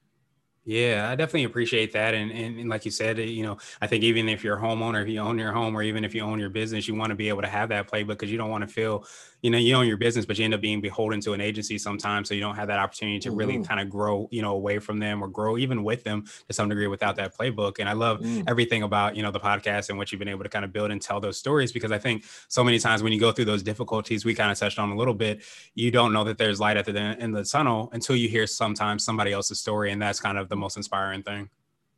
yeah, 0.64 1.08
I 1.10 1.16
definitely 1.16 1.44
appreciate 1.44 1.92
that. 1.92 2.14
And, 2.14 2.30
and, 2.30 2.58
and 2.58 2.70
like 2.70 2.84
you 2.84 2.92
said, 2.92 3.18
you 3.18 3.42
know, 3.42 3.58
I 3.80 3.88
think 3.88 4.04
even 4.04 4.28
if 4.28 4.44
you're 4.44 4.56
a 4.56 4.60
homeowner, 4.60 5.02
if 5.02 5.08
you 5.08 5.18
own 5.18 5.36
your 5.36 5.50
home, 5.50 5.76
or 5.76 5.82
even 5.82 6.04
if 6.04 6.14
you 6.14 6.22
own 6.22 6.38
your 6.38 6.50
business, 6.50 6.86
you 6.86 6.94
want 6.94 7.10
to 7.10 7.16
be 7.16 7.28
able 7.28 7.42
to 7.42 7.48
have 7.48 7.68
that 7.70 7.90
playbook 7.90 8.10
because 8.10 8.30
you 8.30 8.38
don't 8.38 8.50
want 8.50 8.62
to 8.62 8.72
feel 8.72 9.04
you 9.42 9.50
know 9.50 9.58
you 9.58 9.74
own 9.74 9.86
your 9.86 9.96
business 9.96 10.24
but 10.24 10.38
you 10.38 10.44
end 10.44 10.54
up 10.54 10.60
being 10.60 10.80
beholden 10.80 11.20
to 11.20 11.32
an 11.32 11.40
agency 11.40 11.76
sometimes 11.76 12.28
so 12.28 12.34
you 12.34 12.40
don't 12.40 12.54
have 12.54 12.68
that 12.68 12.78
opportunity 12.78 13.18
to 13.18 13.30
really 13.32 13.54
mm-hmm. 13.54 13.64
kind 13.64 13.80
of 13.80 13.90
grow 13.90 14.28
you 14.30 14.40
know 14.40 14.52
away 14.52 14.78
from 14.78 14.98
them 14.98 15.22
or 15.22 15.28
grow 15.28 15.58
even 15.58 15.82
with 15.82 16.04
them 16.04 16.24
to 16.46 16.52
some 16.52 16.68
degree 16.68 16.86
without 16.86 17.16
that 17.16 17.36
playbook 17.36 17.78
and 17.80 17.88
i 17.88 17.92
love 17.92 18.20
mm. 18.20 18.42
everything 18.46 18.82
about 18.82 19.16
you 19.16 19.22
know 19.22 19.30
the 19.30 19.40
podcast 19.40 19.88
and 19.88 19.98
what 19.98 20.10
you've 20.10 20.18
been 20.18 20.28
able 20.28 20.44
to 20.44 20.48
kind 20.48 20.64
of 20.64 20.72
build 20.72 20.90
and 20.90 21.02
tell 21.02 21.20
those 21.20 21.36
stories 21.36 21.72
because 21.72 21.92
i 21.92 21.98
think 21.98 22.24
so 22.48 22.62
many 22.62 22.78
times 22.78 23.02
when 23.02 23.12
you 23.12 23.20
go 23.20 23.32
through 23.32 23.44
those 23.44 23.62
difficulties 23.62 24.24
we 24.24 24.34
kind 24.34 24.50
of 24.50 24.58
touched 24.58 24.78
on 24.78 24.90
a 24.90 24.96
little 24.96 25.14
bit 25.14 25.42
you 25.74 25.90
don't 25.90 26.12
know 26.12 26.24
that 26.24 26.38
there's 26.38 26.60
light 26.60 26.76
at 26.76 26.84
the 26.84 26.96
end 26.96 27.36
of 27.36 27.44
the 27.44 27.48
tunnel 27.48 27.90
until 27.92 28.16
you 28.16 28.28
hear 28.28 28.46
sometimes 28.46 29.04
somebody 29.04 29.32
else's 29.32 29.58
story 29.58 29.90
and 29.90 30.00
that's 30.00 30.20
kind 30.20 30.38
of 30.38 30.48
the 30.48 30.56
most 30.56 30.76
inspiring 30.76 31.22
thing 31.22 31.48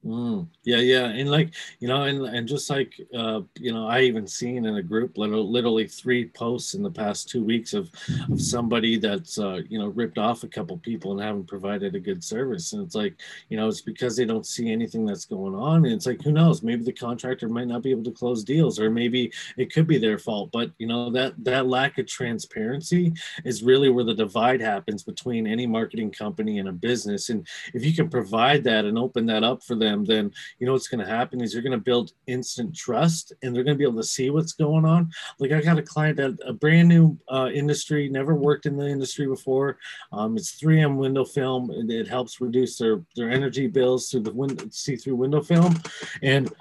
Mm, 0.05 0.49
yeah, 0.65 0.81
yeah, 0.81 1.07
and 1.07 1.31
like 1.31 1.55
you 1.81 1.89
know, 1.89 2.03
and 2.03 2.27
and 2.27 2.47
just 2.47 2.69
like 2.69 2.93
uh, 3.17 3.41
you 3.59 3.73
know, 3.73 3.87
I 3.89 4.01
even 4.03 4.27
seen 4.27 4.67
in 4.67 4.77
a 4.77 4.83
group 4.83 5.17
literally, 5.17 5.87
three 5.89 6.27
posts 6.29 6.75
in 6.75 6.83
the 6.83 6.91
past 6.91 7.31
two 7.31 7.43
weeks 7.43 7.73
of 7.73 7.91
of 8.31 8.39
somebody 8.39 8.99
that's 8.99 9.39
uh, 9.39 9.61
you 9.67 9.79
know 9.79 9.87
ripped 9.87 10.19
off 10.19 10.43
a 10.43 10.49
couple 10.49 10.77
people 10.77 11.13
and 11.13 11.23
haven't 11.23 11.47
provided 11.47 11.95
a 11.95 12.01
good 12.01 12.23
service, 12.23 12.75
and 12.75 12.83
it's 12.85 12.95
like 12.95 13.19
you 13.49 13.57
know 13.57 13.67
it's 13.67 13.81
because 13.81 14.15
they 14.15 14.27
don't 14.27 14.45
see 14.45 14.71
anything 14.71 15.07
that's 15.07 15.25
going 15.25 15.55
on, 15.55 15.87
and 15.87 15.95
it's 15.95 16.05
like 16.05 16.21
who 16.21 16.33
knows, 16.33 16.63
maybe 16.63 16.85
the 16.85 16.93
contractor 16.93 17.49
might 17.49 17.67
not 17.69 17.81
be 17.83 17.91
able 17.91 18.05
to 18.05 18.13
close 18.13 18.45
deals, 18.45 18.79
or 18.79 18.91
maybe 18.91 19.33
it 19.57 19.73
could 19.73 19.87
be 19.87 19.97
their 19.97 20.19
fault, 20.19 20.51
but 20.53 20.71
you 20.77 20.87
know 20.87 21.09
that 21.09 21.33
that 21.43 21.67
lack 21.67 21.97
of 21.97 22.07
transparency 22.07 23.11
is 23.47 23.63
really 23.63 23.89
where 23.89 24.05
the 24.05 24.13
divide 24.15 24.61
happens 24.61 25.03
between 25.03 25.47
any 25.47 25.67
marketing 25.67 26.11
company 26.11 26.59
and 26.59 26.69
a 26.69 26.73
business, 26.73 27.31
and 27.31 27.49
if 27.73 27.83
you 27.87 27.95
can 27.95 28.11
provide 28.11 28.63
that 28.65 28.85
and 28.85 28.99
open 28.99 29.25
that 29.25 29.43
up 29.43 29.63
for 29.63 29.75
them 29.75 29.94
them, 29.95 30.05
then 30.05 30.33
you 30.59 30.67
know 30.67 30.73
what's 30.73 30.89
going 30.89 31.05
to 31.05 31.11
happen 31.11 31.41
is 31.41 31.53
you're 31.53 31.63
going 31.63 31.79
to 31.79 31.79
build 31.79 32.13
instant 32.27 32.75
trust 32.75 33.33
and 33.43 33.55
they're 33.55 33.65
going 33.65 33.77
to 33.77 33.79
be 33.79 33.89
able 33.89 34.01
to 34.01 34.07
see 34.07 34.31
what's 34.31 34.53
going 34.53 34.85
on. 34.85 35.11
Like 35.39 35.53
I 35.53 35.61
got 35.61 35.79
a 35.79 35.83
client 35.83 36.17
that 36.19 36.39
a 36.47 36.53
brand 36.53 36.89
new 36.89 37.19
uh, 37.29 37.51
industry, 37.53 38.09
never 38.09 38.35
worked 38.35 38.67
in 38.67 38.77
the 38.77 38.89
industry 38.89 39.27
before. 39.27 39.79
Um, 40.13 40.37
it's 40.37 40.61
3M 40.61 40.97
window 40.97 41.25
film. 41.25 41.71
And 41.71 41.91
it 41.91 42.09
helps 42.09 42.41
reduce 42.41 42.79
their, 42.79 43.03
their 43.17 43.31
energy 43.31 43.67
bills 43.67 44.11
through 44.11 44.21
the 44.21 44.69
see-through 44.71 45.17
window 45.17 45.43
film. 45.43 45.75
And 46.23 46.53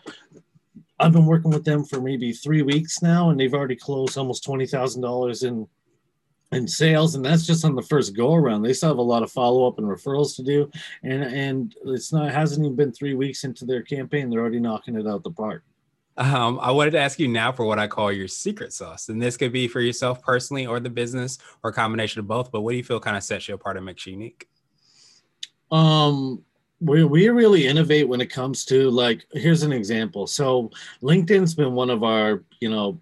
I've 1.00 1.12
been 1.12 1.26
working 1.26 1.52
with 1.52 1.66
them 1.66 1.84
for 1.84 2.00
maybe 2.00 2.32
three 2.32 2.62
weeks 2.62 3.02
now, 3.02 3.30
and 3.30 3.40
they've 3.40 3.54
already 3.54 3.76
closed 3.76 4.18
almost 4.18 4.44
twenty 4.44 4.66
thousand 4.66 5.02
dollars 5.02 5.44
in 5.44 5.68
in 6.56 6.68
sales 6.68 7.16
and 7.16 7.26
that's 7.26 7.46
just 7.46 7.66
on 7.66 7.76
the 7.76 7.82
first 7.82 8.16
go 8.16 8.34
around 8.34 8.62
they 8.62 8.74
still 8.74 8.90
have 8.90 8.98
a 8.98 9.02
lot 9.02 9.24
of 9.24 9.32
follow-up 9.32 9.78
and 9.78 9.88
referrals 9.88 10.36
to 10.36 10.44
do 10.44 10.70
and 11.04 11.24
and 11.24 11.76
it's 11.86 12.12
not 12.12 12.28
it 12.28 12.34
hasn't 12.34 12.66
even 12.66 12.76
been 12.76 12.92
three 12.92 13.14
weeks 13.14 13.44
into 13.44 13.66
their 13.66 13.82
campaign 13.82 14.30
they're 14.30 14.40
already 14.40 14.60
knocking 14.60 14.96
it 14.96 15.08
out 15.08 15.24
the 15.24 15.32
park 15.32 15.64
um, 16.16 16.60
I 16.62 16.70
wanted 16.70 16.92
to 16.92 17.00
ask 17.00 17.18
you 17.18 17.28
now 17.28 17.52
for 17.52 17.66
what 17.66 17.80
I 17.80 17.88
call 17.88 18.12
your 18.12 18.28
secret 18.28 18.72
sauce, 18.72 19.10
and 19.10 19.20
this 19.20 19.36
could 19.36 19.52
be 19.52 19.68
for 19.68 19.82
yourself 19.82 20.22
personally 20.22 20.68
or 20.68 20.80
the 20.80 20.92
business 20.92 21.40
or 21.64 21.72
a 21.72 21.74
combination 21.74 22.20
of 22.20 22.28
both. 22.28 22.52
But 22.52 22.62
what 22.62 22.70
do 22.70 22.78
you 22.78 22.84
feel 22.84 23.00
kind 23.00 23.18
of 23.18 23.24
sets 23.24 23.48
you 23.48 23.56
apart 23.56 23.78
and 23.78 23.86
makes 23.88 24.06
you 24.06 24.14
unique? 24.14 24.48
Um, 25.72 26.44
we, 26.84 27.04
we 27.04 27.30
really 27.30 27.66
innovate 27.66 28.08
when 28.08 28.22
it 28.22 28.30
comes 28.30 28.66
to 28.66 28.90
like 28.90 29.26
here's 29.32 29.64
an 29.64 29.72
example 29.72 30.28
so 30.28 30.70
linkedin's 31.02 31.56
been 31.56 31.74
one 31.74 31.90
of 31.90 32.04
our 32.04 32.44
you 32.60 32.70
know 32.70 33.00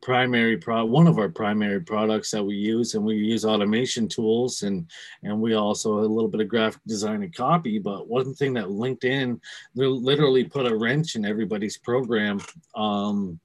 primary 0.00 0.56
pro 0.56 0.84
one 0.84 1.06
of 1.06 1.18
our 1.18 1.28
primary 1.28 1.80
products 1.80 2.30
that 2.30 2.42
we 2.42 2.54
use 2.54 2.94
and 2.94 3.04
we 3.04 3.16
use 3.16 3.44
automation 3.44 4.06
tools 4.06 4.62
and 4.62 4.88
and 5.24 5.40
we 5.40 5.54
also 5.54 5.98
a 5.98 6.00
little 6.00 6.28
bit 6.28 6.40
of 6.40 6.48
graphic 6.48 6.80
design 6.86 7.22
and 7.22 7.34
copy 7.34 7.78
but 7.78 8.08
one 8.08 8.32
thing 8.34 8.54
that 8.54 8.66
linkedin 8.66 9.40
literally 9.74 10.44
put 10.44 10.70
a 10.70 10.76
wrench 10.76 11.16
in 11.16 11.24
everybody's 11.24 11.78
program 11.78 12.40
um 12.76 13.38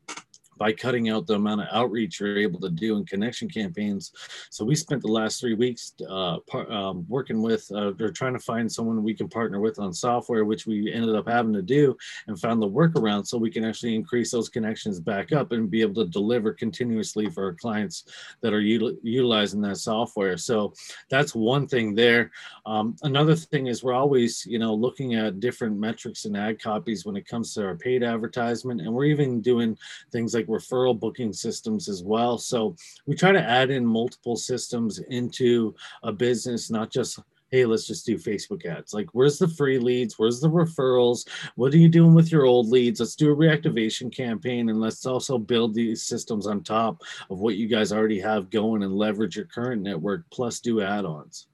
by 0.64 0.72
cutting 0.72 1.10
out 1.10 1.28
the 1.28 1.34
amount 1.34 1.60
of 1.60 1.68
outreach 1.74 2.22
you're 2.22 2.38
able 2.38 2.58
to 2.58 2.70
do 2.70 2.96
in 2.96 3.06
connection 3.06 3.50
campaigns. 3.50 4.14
So 4.50 4.64
we 4.64 4.76
spent 4.76 5.02
the 5.02 5.10
last 5.10 5.42
three 5.42 5.56
weeks 5.56 5.94
uh, 6.10 6.38
par- 6.48 6.72
um, 6.72 7.06
working 7.10 7.42
with 7.42 7.70
uh, 7.74 7.92
or 8.00 8.12
trying 8.12 8.32
to 8.32 8.40
find 8.40 8.72
someone 8.72 9.04
we 9.04 9.14
can 9.14 9.28
partner 9.28 9.60
with 9.60 9.78
on 9.78 9.92
software, 9.92 10.46
which 10.46 10.66
we 10.66 10.94
ended 10.94 11.18
up 11.18 11.28
having 11.28 11.52
to 11.52 11.62
do 11.62 11.98
and 12.28 12.40
found 12.40 12.62
the 12.62 12.70
workaround 12.80 13.28
so 13.28 13.38
we 13.38 13.52
can 13.52 13.66
actually 13.66 13.94
increase 13.94 14.32
those 14.32 14.48
connections 14.48 15.02
back 15.02 15.34
up 15.34 15.52
and 15.52 15.70
be 15.70 15.82
able 15.82 16.02
to 16.02 16.10
deliver 16.10 16.54
continuously 16.54 17.30
for 17.30 17.44
our 17.48 17.54
clients 17.54 18.06
that 18.40 18.54
are 18.54 18.62
util- 18.62 18.96
utilizing 19.04 19.60
that 19.60 19.76
software. 19.76 20.38
So 20.38 20.74
that's 21.10 21.36
one 21.36 21.68
thing 21.68 21.94
there. 21.94 22.32
Um, 22.66 22.96
another 23.02 23.36
thing 23.36 23.68
is 23.68 23.84
we're 23.84 23.92
always, 23.92 24.46
you 24.46 24.60
know, 24.60 24.74
looking 24.74 25.16
at 25.16 25.42
different 25.42 25.78
metrics 25.78 26.24
and 26.24 26.38
ad 26.38 26.62
copies 26.62 27.06
when 27.06 27.18
it 27.18 27.28
comes 27.28 27.54
to 27.56 27.66
our 27.66 27.76
paid 27.76 28.02
advertisement, 28.02 28.80
and 28.80 28.94
we're 28.94 29.06
even 29.06 29.42
doing 29.42 29.78
things 30.10 30.34
like 30.34 30.44
like 30.44 30.50
referral 30.54 31.00
booking 31.00 31.34
systems 31.34 31.90
as 31.90 32.04
well. 32.04 32.38
So 32.38 32.76
we 33.06 33.16
try 33.16 33.32
to 33.32 33.42
add 33.42 33.70
in 33.70 33.86
multiple 33.86 34.36
systems 34.36 35.00
into 35.10 35.76
a 36.04 36.12
business, 36.12 36.70
not 36.70 36.92
just 36.92 37.20
hey, 37.54 37.66
let's 37.68 37.86
just 37.86 38.04
do 38.08 38.18
Facebook 38.18 38.66
ads. 38.66 38.96
Like, 38.96 39.10
where's 39.12 39.38
the 39.38 39.48
free 39.48 39.78
leads? 39.78 40.18
Where's 40.18 40.40
the 40.40 40.50
referrals? 40.50 41.28
What 41.54 41.72
are 41.72 41.78
you 41.78 41.88
doing 41.88 42.16
with 42.16 42.32
your 42.32 42.48
old 42.48 42.68
leads? 42.68 43.00
Let's 43.00 43.16
do 43.16 43.32
a 43.32 43.36
reactivation 43.36 44.12
campaign 44.12 44.70
and 44.70 44.82
let's 44.82 45.06
also 45.06 45.38
build 45.38 45.76
these 45.76 46.02
systems 46.02 46.48
on 46.48 46.64
top 46.64 47.04
of 47.30 47.42
what 47.42 47.56
you 47.56 47.68
guys 47.68 47.92
already 47.92 48.20
have 48.22 48.50
going 48.50 48.82
and 48.82 48.96
leverage 48.96 49.36
your 49.36 49.46
current 49.46 49.84
network 49.84 50.24
plus 50.32 50.62
do 50.62 50.82
add 50.82 51.06
ons. 51.06 51.46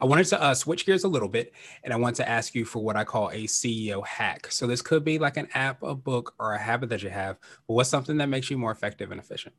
I 0.00 0.04
wanted 0.04 0.26
to 0.26 0.42
uh, 0.42 0.54
switch 0.54 0.86
gears 0.86 1.04
a 1.04 1.08
little 1.08 1.28
bit 1.28 1.52
and 1.84 1.92
I 1.92 1.96
want 1.96 2.16
to 2.16 2.28
ask 2.28 2.54
you 2.54 2.64
for 2.64 2.82
what 2.82 2.96
I 2.96 3.04
call 3.04 3.30
a 3.30 3.44
CEO 3.44 4.06
hack. 4.06 4.50
So 4.50 4.66
this 4.66 4.82
could 4.82 5.04
be 5.04 5.18
like 5.18 5.36
an 5.36 5.48
app, 5.54 5.82
a 5.82 5.94
book, 5.94 6.34
or 6.38 6.54
a 6.54 6.58
habit 6.58 6.88
that 6.90 7.02
you 7.02 7.10
have, 7.10 7.38
but 7.66 7.74
what's 7.74 7.90
something 7.90 8.16
that 8.18 8.28
makes 8.28 8.50
you 8.50 8.58
more 8.58 8.70
effective 8.70 9.10
and 9.10 9.20
efficient? 9.20 9.54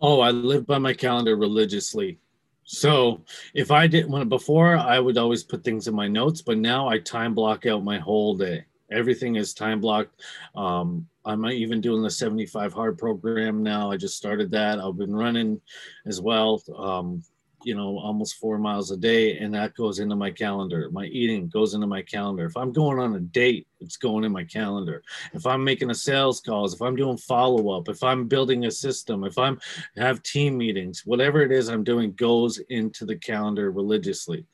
Oh, 0.00 0.20
I 0.20 0.30
live 0.30 0.66
by 0.66 0.78
my 0.78 0.94
calendar 0.94 1.36
religiously. 1.36 2.18
So 2.64 3.22
if 3.54 3.70
I 3.70 3.86
did 3.86 4.10
when 4.10 4.28
before 4.28 4.76
I 4.76 4.98
would 4.98 5.18
always 5.18 5.42
put 5.42 5.64
things 5.64 5.88
in 5.88 5.94
my 5.94 6.08
notes, 6.08 6.42
but 6.42 6.58
now 6.58 6.88
I 6.88 6.98
time 6.98 7.34
block 7.34 7.66
out 7.66 7.84
my 7.84 7.98
whole 7.98 8.36
day. 8.36 8.64
Everything 8.90 9.36
is 9.36 9.54
time 9.54 9.80
blocked. 9.80 10.22
Um, 10.54 11.06
I'm 11.24 11.46
even 11.46 11.80
doing 11.80 12.02
the 12.02 12.10
75 12.10 12.72
hard 12.72 12.98
program 12.98 13.62
now. 13.62 13.90
I 13.90 13.96
just 13.96 14.16
started 14.16 14.50
that. 14.50 14.78
I've 14.78 14.98
been 14.98 15.14
running 15.14 15.60
as 16.06 16.20
well. 16.20 16.62
Um, 16.76 17.22
you 17.64 17.74
know 17.74 17.98
almost 17.98 18.36
four 18.36 18.58
miles 18.58 18.90
a 18.90 18.96
day 18.96 19.38
and 19.38 19.54
that 19.54 19.74
goes 19.74 19.98
into 19.98 20.16
my 20.16 20.30
calendar. 20.30 20.88
My 20.90 21.06
eating 21.06 21.48
goes 21.48 21.74
into 21.74 21.86
my 21.86 22.02
calendar. 22.02 22.46
If 22.46 22.56
i'm 22.56 22.72
going 22.72 22.98
on 22.98 23.14
a 23.14 23.20
date 23.20 23.66
it's 23.80 23.96
going 23.96 24.24
in 24.24 24.32
my 24.32 24.44
calendar. 24.44 25.02
If 25.32 25.46
i'm 25.46 25.62
making 25.62 25.90
a 25.90 25.94
sales 25.94 26.40
calls 26.40 26.74
if 26.74 26.82
i'm 26.82 26.96
doing 26.96 27.16
follow-up 27.16 27.88
if 27.88 28.02
i'm 28.02 28.28
building 28.28 28.66
a 28.66 28.70
system 28.70 29.24
if 29.24 29.38
i'm 29.38 29.60
have 29.96 30.22
team 30.22 30.56
meetings 30.56 31.02
whatever 31.04 31.42
it 31.42 31.52
is 31.52 31.68
i'm 31.68 31.84
doing 31.84 32.12
goes 32.12 32.58
into 32.68 33.04
the 33.04 33.16
calendar 33.16 33.70
religiously. 33.70 34.46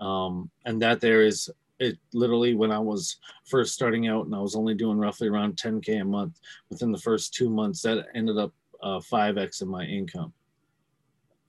Um, 0.00 0.50
and 0.66 0.82
that 0.82 1.00
there 1.00 1.22
is 1.22 1.50
it 1.82 1.98
literally 2.12 2.54
when 2.54 2.70
I 2.70 2.78
was 2.78 3.16
first 3.44 3.74
starting 3.74 4.06
out 4.06 4.26
and 4.26 4.34
I 4.34 4.38
was 4.38 4.54
only 4.54 4.74
doing 4.74 4.98
roughly 4.98 5.28
around 5.28 5.56
10K 5.56 6.00
a 6.00 6.04
month 6.04 6.38
within 6.70 6.92
the 6.92 6.98
first 6.98 7.34
two 7.34 7.50
months, 7.50 7.82
that 7.82 8.06
ended 8.14 8.38
up 8.38 8.52
uh, 8.82 9.00
5X 9.00 9.62
of 9.62 9.68
my 9.68 9.84
income. 9.84 10.32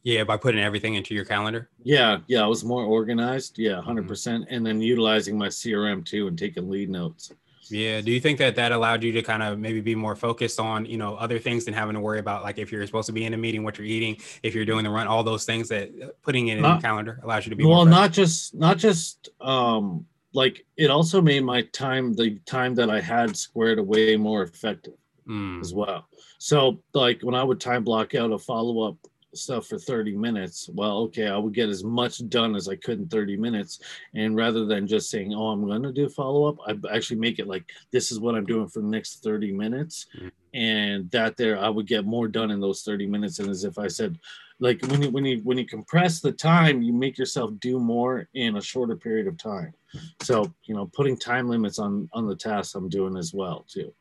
Yeah, 0.04 0.26
by 0.26 0.36
putting 0.36 0.62
everything 0.62 0.96
into 0.96 1.16
your 1.16 1.24
calendar. 1.24 1.70
Yeah, 1.82 2.20
yeah, 2.28 2.44
I 2.44 2.48
was 2.48 2.66
more 2.66 2.84
organized. 2.84 3.58
Yeah, 3.58 3.76
100. 3.76 4.02
Mm-hmm. 4.02 4.08
percent 4.10 4.46
And 4.50 4.66
then 4.66 4.82
utilizing 4.82 5.38
my 5.38 5.48
CRM 5.48 6.06
too 6.06 6.28
and 6.28 6.38
taking 6.38 6.70
lead 6.70 6.90
notes. 6.90 7.32
Yeah. 7.70 8.02
Do 8.02 8.12
you 8.12 8.20
think 8.20 8.40
that 8.40 8.56
that 8.56 8.72
allowed 8.72 9.04
you 9.04 9.12
to 9.14 9.22
kind 9.22 9.42
of 9.42 9.60
maybe 9.60 9.82
be 9.82 9.96
more 9.96 10.16
focused 10.16 10.60
on, 10.60 10.86
you 10.86 10.98
know, 10.98 11.16
other 11.16 11.40
things 11.40 11.66
than 11.66 11.74
having 11.74 11.96
to 11.96 12.00
worry 12.00 12.20
about 12.20 12.44
like 12.44 12.58
if 12.58 12.72
you're 12.72 12.86
supposed 12.86 13.08
to 13.08 13.14
be 13.14 13.26
in 13.26 13.34
a 13.34 13.38
meeting, 13.38 13.64
what 13.64 13.78
you're 13.78 13.88
eating, 13.88 14.18
if 14.44 14.54
you're 14.54 14.66
doing 14.66 14.84
the 14.84 14.90
run, 14.90 15.08
all 15.08 15.24
those 15.24 15.46
things 15.46 15.70
that 15.70 15.90
uh, 16.02 16.08
putting 16.22 16.50
it 16.50 16.58
in 16.58 16.64
the 16.64 16.78
calendar 16.78 17.20
allows 17.24 17.46
you 17.46 17.52
to 17.52 17.56
be 17.56 17.66
well, 17.66 17.86
not 17.86 18.12
just 18.12 18.54
not 18.54 18.78
just 18.78 19.30
um 19.42 20.06
like 20.34 20.66
it 20.78 20.90
also 20.90 21.22
made 21.22 21.44
my 21.44 21.62
time 21.74 22.14
the 22.14 22.40
time 22.46 22.76
that 22.76 22.90
I 22.90 23.00
had 23.00 23.38
squared 23.38 23.80
away 23.80 24.18
more 24.18 24.44
effective 24.44 24.96
mm. 25.28 25.62
as 25.62 25.74
well. 25.74 26.08
So 26.40 26.82
like 26.94 27.22
when 27.22 27.36
I 27.36 27.44
would 27.44 27.62
time 27.62 27.84
block 27.84 28.16
out 28.16 28.32
a 28.32 28.38
follow 28.38 28.88
up 28.88 28.98
stuff 29.38 29.68
for 29.68 29.78
30 29.78 30.16
minutes. 30.16 30.70
Well 30.74 31.00
okay 31.04 31.28
i 31.28 31.38
would 31.38 31.54
get 31.54 31.70
as 31.70 31.84
much 31.84 32.28
done 32.30 32.56
as 32.56 32.68
i 32.68 32.76
could 32.76 33.00
in 33.00 33.08
30 33.08 33.38
minutes. 33.38 33.80
And 34.14 34.36
rather 34.36 34.66
than 34.66 34.88
just 34.88 35.10
saying 35.10 35.34
oh 35.34 35.50
i'm 35.50 35.66
going 35.66 35.84
to 35.84 35.92
do 35.92 36.10
follow-up 36.10 36.58
i 36.68 36.76
actually 36.96 37.20
make 37.20 37.40
it 37.40 37.48
like 37.48 37.70
this 37.92 38.12
is 38.12 38.20
what 38.20 38.36
i'm 38.36 38.46
doing 38.46 38.68
for 38.68 38.82
the 38.82 38.88
next 38.88 39.24
30 39.24 39.52
minutes. 39.52 40.08
Mm-hmm. 40.16 40.28
and 40.54 41.12
that 41.12 41.38
there 41.38 41.58
i 41.58 41.70
would 41.70 41.88
get 41.88 42.06
more 42.06 42.28
done 42.28 42.52
in 42.52 42.60
those 42.60 42.84
30 42.84 43.08
minutes 43.08 43.40
and 43.40 43.50
as 43.50 43.64
if 43.64 43.78
i 43.78 43.88
said 43.88 44.20
like 44.60 44.82
when 44.88 45.02
you 45.02 45.10
when 45.10 45.26
you 45.26 45.42
when 45.44 45.58
you 45.58 45.66
compress 45.66 46.20
the 46.20 46.32
time 46.32 46.82
you 46.82 46.94
make 46.94 47.18
yourself 47.18 47.52
do 47.60 47.80
more 47.80 48.28
in 48.34 48.56
a 48.56 48.62
shorter 48.62 48.96
period 48.96 49.28
of 49.28 49.38
time. 49.38 49.74
So 50.22 50.54
you 50.66 50.76
know 50.76 50.86
putting 50.88 51.18
time 51.18 51.50
limits 51.50 51.80
on 51.80 52.10
on 52.14 52.28
the 52.28 52.36
tasks 52.36 52.76
i'm 52.76 52.90
doing 52.90 53.18
as 53.18 53.34
well 53.34 53.66
too 53.68 53.94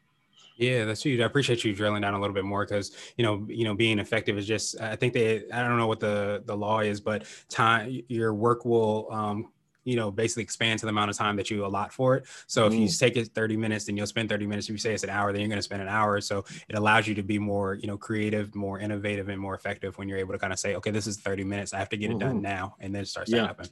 yeah, 0.62 0.84
that's 0.84 1.02
huge. 1.02 1.20
I 1.20 1.24
appreciate 1.24 1.64
you 1.64 1.74
drilling 1.74 2.02
down 2.02 2.14
a 2.14 2.20
little 2.20 2.34
bit 2.34 2.44
more 2.44 2.64
because 2.64 2.96
you 3.16 3.24
know, 3.24 3.46
you 3.48 3.64
know, 3.64 3.74
being 3.74 3.98
effective 3.98 4.38
is 4.38 4.46
just. 4.46 4.80
I 4.80 4.96
think 4.96 5.12
they. 5.12 5.50
I 5.50 5.66
don't 5.66 5.78
know 5.78 5.86
what 5.86 6.00
the 6.00 6.42
the 6.46 6.56
law 6.56 6.80
is, 6.80 7.00
but 7.00 7.24
time 7.48 8.02
your 8.08 8.34
work 8.34 8.64
will 8.64 9.08
um, 9.10 9.48
you 9.84 9.96
know 9.96 10.10
basically 10.10 10.42
expand 10.42 10.78
to 10.80 10.86
the 10.86 10.90
amount 10.90 11.10
of 11.10 11.16
time 11.16 11.36
that 11.36 11.50
you 11.50 11.64
allot 11.64 11.92
for 11.92 12.16
it 12.16 12.24
so 12.46 12.66
if 12.66 12.74
you 12.74 12.86
mm. 12.86 12.98
take 12.98 13.16
it 13.16 13.28
30 13.28 13.56
minutes 13.56 13.84
then 13.84 13.96
you'll 13.96 14.06
spend 14.06 14.28
30 14.28 14.46
minutes 14.46 14.68
if 14.68 14.72
you 14.72 14.78
say 14.78 14.94
it's 14.94 15.02
an 15.02 15.10
hour 15.10 15.32
then 15.32 15.40
you're 15.40 15.48
going 15.48 15.58
to 15.58 15.62
spend 15.62 15.82
an 15.82 15.88
hour 15.88 16.20
so 16.20 16.44
it 16.68 16.76
allows 16.76 17.06
you 17.06 17.14
to 17.14 17.22
be 17.22 17.38
more 17.38 17.74
you 17.74 17.86
know 17.86 17.96
creative 17.96 18.54
more 18.54 18.78
innovative 18.78 19.28
and 19.28 19.40
more 19.40 19.54
effective 19.54 19.96
when 19.98 20.08
you're 20.08 20.18
able 20.18 20.32
to 20.32 20.38
kind 20.38 20.52
of 20.52 20.58
say 20.58 20.74
okay 20.74 20.90
this 20.90 21.06
is 21.06 21.18
30 21.18 21.44
minutes 21.44 21.72
i 21.72 21.78
have 21.78 21.88
to 21.88 21.96
get 21.96 22.10
it 22.10 22.14
mm-hmm. 22.14 22.28
done 22.28 22.42
now 22.42 22.76
and 22.80 22.94
then 22.94 23.02
it 23.02 23.08
starts 23.08 23.30
yeah. 23.30 23.40
to 23.40 23.46
happen 23.46 23.66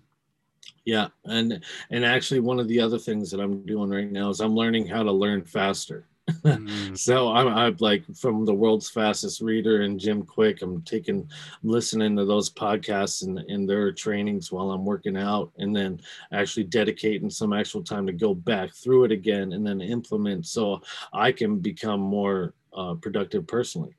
yeah 0.85 1.09
and 1.25 1.63
and 1.91 2.05
actually 2.05 2.41
one 2.41 2.59
of 2.59 2.69
the 2.69 2.81
other 2.81 2.99
things 2.99 3.31
that 3.31 3.41
i'm 3.41 3.65
doing 3.67 3.91
right 3.91 4.11
now 4.11 4.31
is 4.31 4.41
i'm 4.41 4.55
learning 4.55 4.87
how 4.87 5.03
to 5.03 5.13
learn 5.13 5.45
faster 5.45 6.07
so 6.95 7.33
I'm, 7.33 7.49
I'm 7.49 7.77
like 7.81 8.05
from 8.17 8.45
the 8.45 8.55
world's 8.55 8.89
fastest 8.89 9.41
reader 9.41 9.83
and 9.83 9.99
Jim 9.99 10.23
Kwik. 10.23 10.63
I'm 10.63 10.83
taking, 10.83 11.29
I'm 11.63 11.69
listening 11.69 12.17
to 12.17 12.25
those 12.25 12.51
podcasts 12.51 13.25
and, 13.25 13.39
and 13.39 13.69
their 13.69 13.93
trainings 13.93 14.51
while 14.53 14.71
I'm 14.71 14.85
working 14.85 15.17
out, 15.17 15.53
and 15.59 15.75
then 15.75 16.01
actually 16.33 16.65
dedicating 16.65 17.31
some 17.31 17.53
actual 17.53 17.83
time 17.83 18.07
to 18.07 18.13
go 18.13 18.35
back 18.35 18.75
through 18.75 19.05
it 19.05 19.13
again 19.13 19.53
and 19.53 19.67
then 19.67 19.81
implement 19.81 20.47
so 20.47 20.83
I 21.13 21.33
can 21.33 21.59
become 21.59 22.01
more 22.01 22.55
uh, 22.73 22.95
productive 22.95 23.47
personally. 23.47 23.95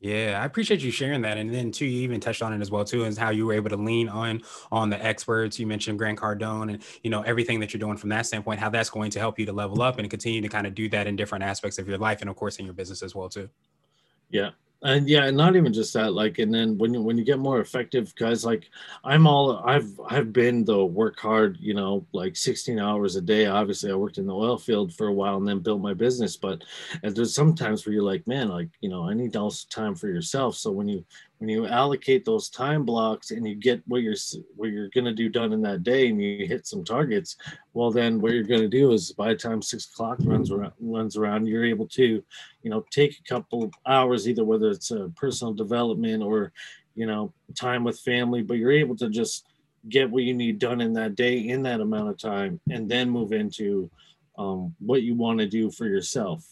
Yeah, 0.00 0.38
I 0.40 0.44
appreciate 0.44 0.80
you 0.80 0.92
sharing 0.92 1.22
that. 1.22 1.38
And 1.38 1.52
then 1.52 1.72
too, 1.72 1.84
you 1.84 2.02
even 2.02 2.20
touched 2.20 2.40
on 2.40 2.52
it 2.52 2.60
as 2.60 2.70
well 2.70 2.84
too, 2.84 3.04
is 3.04 3.18
how 3.18 3.30
you 3.30 3.46
were 3.46 3.54
able 3.54 3.70
to 3.70 3.76
lean 3.76 4.08
on 4.08 4.42
on 4.70 4.90
the 4.90 5.04
experts. 5.04 5.58
You 5.58 5.66
mentioned 5.66 5.98
Grant 5.98 6.20
Cardone 6.20 6.72
and 6.74 6.82
you 7.02 7.10
know 7.10 7.22
everything 7.22 7.58
that 7.60 7.72
you're 7.72 7.80
doing 7.80 7.96
from 7.96 8.10
that 8.10 8.24
standpoint, 8.24 8.60
how 8.60 8.70
that's 8.70 8.90
going 8.90 9.10
to 9.10 9.18
help 9.18 9.40
you 9.40 9.46
to 9.46 9.52
level 9.52 9.82
up 9.82 9.98
and 9.98 10.08
continue 10.08 10.40
to 10.40 10.48
kind 10.48 10.68
of 10.68 10.74
do 10.74 10.88
that 10.90 11.08
in 11.08 11.16
different 11.16 11.42
aspects 11.42 11.78
of 11.78 11.88
your 11.88 11.98
life 11.98 12.20
and 12.20 12.30
of 12.30 12.36
course 12.36 12.58
in 12.58 12.64
your 12.64 12.74
business 12.74 13.02
as 13.02 13.14
well 13.14 13.28
too. 13.28 13.50
Yeah, 14.30 14.50
and 14.82 15.08
yeah, 15.08 15.24
and 15.24 15.36
not 15.36 15.56
even 15.56 15.72
just 15.72 15.92
that. 15.94 16.12
Like, 16.12 16.38
and 16.38 16.54
then 16.54 16.78
when 16.78 16.94
you 16.94 17.02
when 17.02 17.18
you 17.18 17.24
get 17.24 17.40
more 17.40 17.60
effective, 17.60 18.14
guys, 18.14 18.44
like 18.44 18.70
I'm 19.02 19.26
all 19.26 19.58
I've 19.64 19.98
I've 20.08 20.32
been 20.32 20.64
the 20.64 20.84
work 20.84 21.18
hard, 21.18 21.58
you 21.60 21.74
know, 21.74 22.06
like 22.12 22.36
16 22.36 22.78
hours 22.78 23.16
a 23.16 23.20
day. 23.20 23.46
Obviously, 23.46 23.90
I 23.90 23.96
worked 23.96 24.18
in 24.18 24.26
the 24.26 24.34
oil 24.34 24.56
field 24.56 24.94
for 24.94 25.08
a 25.08 25.12
while 25.12 25.36
and 25.36 25.48
then 25.48 25.58
built 25.58 25.80
my 25.80 25.94
business. 25.94 26.36
But 26.36 26.62
there's 27.02 27.34
sometimes 27.34 27.84
where 27.84 27.92
you're 27.92 28.04
like, 28.04 28.26
man, 28.28 28.48
like 28.48 28.68
you 28.80 28.88
know, 28.88 29.08
I 29.08 29.14
need 29.14 29.34
also 29.34 29.66
time 29.68 29.96
for 29.96 30.06
yourself. 30.06 30.56
So 30.56 30.70
when 30.70 30.88
you 30.88 31.04
when 31.38 31.48
you 31.48 31.66
allocate 31.66 32.24
those 32.24 32.48
time 32.48 32.84
blocks 32.84 33.30
and 33.30 33.46
you 33.46 33.54
get 33.54 33.82
what 33.86 34.02
you're 34.02 34.16
what 34.56 34.70
you're 34.70 34.90
going 34.90 35.04
to 35.04 35.14
do 35.14 35.28
done 35.28 35.52
in 35.52 35.62
that 35.62 35.82
day 35.82 36.08
and 36.08 36.20
you 36.20 36.46
hit 36.46 36.66
some 36.66 36.84
targets 36.84 37.36
well 37.74 37.90
then 37.90 38.20
what 38.20 38.32
you're 38.32 38.42
going 38.42 38.60
to 38.60 38.68
do 38.68 38.92
is 38.92 39.12
by 39.12 39.28
the 39.28 39.34
time 39.34 39.62
six 39.62 39.86
o'clock 39.86 40.18
runs 40.22 40.50
around 40.50 40.72
runs 40.80 41.16
around 41.16 41.46
you're 41.46 41.64
able 41.64 41.86
to 41.86 42.22
you 42.62 42.70
know 42.70 42.84
take 42.90 43.18
a 43.18 43.28
couple 43.28 43.70
hours 43.86 44.28
either 44.28 44.44
whether 44.44 44.70
it's 44.70 44.90
a 44.90 45.10
personal 45.16 45.54
development 45.54 46.22
or 46.22 46.52
you 46.94 47.06
know 47.06 47.32
time 47.54 47.84
with 47.84 48.00
family 48.00 48.42
but 48.42 48.58
you're 48.58 48.72
able 48.72 48.96
to 48.96 49.08
just 49.08 49.46
get 49.88 50.10
what 50.10 50.24
you 50.24 50.34
need 50.34 50.58
done 50.58 50.80
in 50.80 50.92
that 50.92 51.14
day 51.14 51.38
in 51.38 51.62
that 51.62 51.80
amount 51.80 52.08
of 52.08 52.18
time 52.18 52.60
and 52.70 52.90
then 52.90 53.08
move 53.08 53.32
into 53.32 53.88
um, 54.38 54.74
what 54.78 55.02
you 55.02 55.14
want 55.14 55.38
to 55.38 55.46
do 55.46 55.70
for 55.70 55.86
yourself 55.86 56.44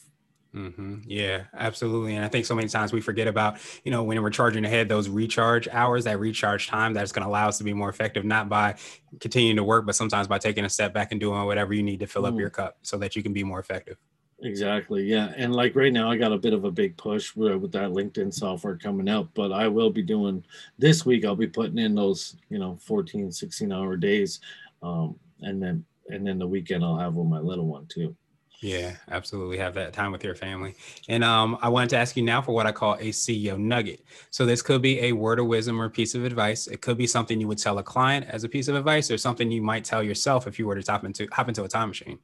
Mm-hmm. 0.57 1.01
Yeah, 1.07 1.45
absolutely. 1.55 2.17
And 2.17 2.25
I 2.25 2.29
think 2.29 2.47
so 2.47 2.55
many 2.55 2.69
times 2.69 2.91
we 2.91 3.03
forget 3.03 3.29
about, 3.29 3.59
you 3.85 3.91
know, 3.91 4.03
when 4.03 4.21
we're 4.23 4.31
charging 4.31 4.65
ahead, 4.65 4.89
those 4.89 5.07
recharge 5.07 5.69
hours, 5.69 6.05
that 6.05 6.19
recharge 6.19 6.67
time 6.67 6.95
that's 6.95 7.13
going 7.13 7.25
to 7.25 7.29
allow 7.29 7.49
us 7.49 7.59
to 7.59 7.65
be 7.65 7.75
more 7.75 7.91
effective, 7.91 8.25
not 8.25 8.49
by 8.49 8.77
continuing 9.21 9.57
to 9.57 9.65
work, 9.65 9.85
but 9.85 9.95
sometimes 9.95 10.27
by 10.27 10.39
taking 10.39 10.65
a 10.65 10.71
step 10.71 10.95
back 10.95 11.13
and 11.13 11.21
doing 11.21 11.45
whatever 11.45 11.75
you 11.75 11.83
need 11.83 12.01
to 12.01 12.07
fill 12.07 12.23
mm. 12.23 12.29
up 12.29 12.39
your 12.39 12.49
cup 12.49 12.79
so 12.81 12.97
that 12.97 13.15
you 13.15 13.23
can 13.23 13.35
be 13.35 13.45
more 13.45 13.61
effective. 13.61 13.99
Exactly. 14.41 15.05
Yeah. 15.05 15.33
And 15.37 15.55
like 15.55 15.77
right 15.77 15.93
now, 15.93 16.11
I 16.11 16.17
got 16.17 16.33
a 16.33 16.39
bit 16.39 16.55
of 16.55 16.65
a 16.65 16.71
big 16.71 16.97
push 16.97 17.37
with, 17.37 17.55
with 17.57 17.73
that 17.73 17.91
LinkedIn 17.91 18.33
software 18.33 18.77
coming 18.77 19.11
out, 19.11 19.29
but 19.35 19.53
I 19.53 19.69
will 19.69 19.91
be 19.91 20.03
doing 20.03 20.43
this 20.79 21.05
week, 21.05 21.27
I'll 21.27 21.37
be 21.37 21.47
putting 21.47 21.79
in 21.79 21.95
those, 21.95 22.37
you 22.49 22.59
know, 22.59 22.79
14, 22.81 23.31
16 23.31 23.73
hour 23.73 23.97
days. 23.97 24.41
Um, 24.83 25.19
and 25.43 25.63
then, 25.63 25.85
and 26.09 26.27
then 26.27 26.39
the 26.39 26.47
weekend 26.47 26.83
I'll 26.83 26.99
have 26.99 27.15
with 27.15 27.29
my 27.29 27.41
little 27.41 27.67
one 27.67 27.87
too. 27.87 28.17
Yeah, 28.61 28.97
absolutely. 29.11 29.59
Have 29.59 29.75
that 29.75 29.93
time 29.93 30.13
with 30.13 30.25
your 30.25 30.35
family. 30.35 30.77
And 31.09 31.23
um, 31.23 31.59
I 31.61 31.69
wanted 31.69 31.91
to 31.91 31.99
ask 31.99 32.17
you 32.17 32.23
now 32.23 32.41
for 32.41 32.53
what 32.53 32.67
I 32.67 32.73
call 32.73 32.95
a 32.95 33.11
CEO 33.11 33.59
nugget. 33.59 34.03
So 34.31 34.47
this 34.47 34.63
could 34.63 34.81
be 34.81 35.01
a 35.01 35.13
word 35.13 35.39
of 35.39 35.47
wisdom 35.47 35.81
or 35.81 35.91
piece 35.91 36.15
of 36.15 36.25
advice. 36.25 36.67
It 36.67 36.81
could 36.81 36.97
be 36.97 37.07
something 37.07 37.39
you 37.39 37.49
would 37.49 37.59
tell 37.59 37.79
a 37.79 37.83
client 37.83 38.27
as 38.29 38.45
a 38.45 38.49
piece 38.49 38.69
of 38.69 38.75
advice, 38.75 39.11
or 39.11 39.19
something 39.19 39.51
you 39.51 39.63
might 39.63 39.85
tell 39.85 40.03
yourself 40.03 40.47
if 40.47 40.59
you 40.59 40.67
were 40.67 40.81
to 40.81 40.91
hop 40.91 41.05
into 41.05 41.29
hop 41.31 41.49
into 41.49 41.65
a 41.65 41.69
time 41.69 41.89
machine. 41.89 42.19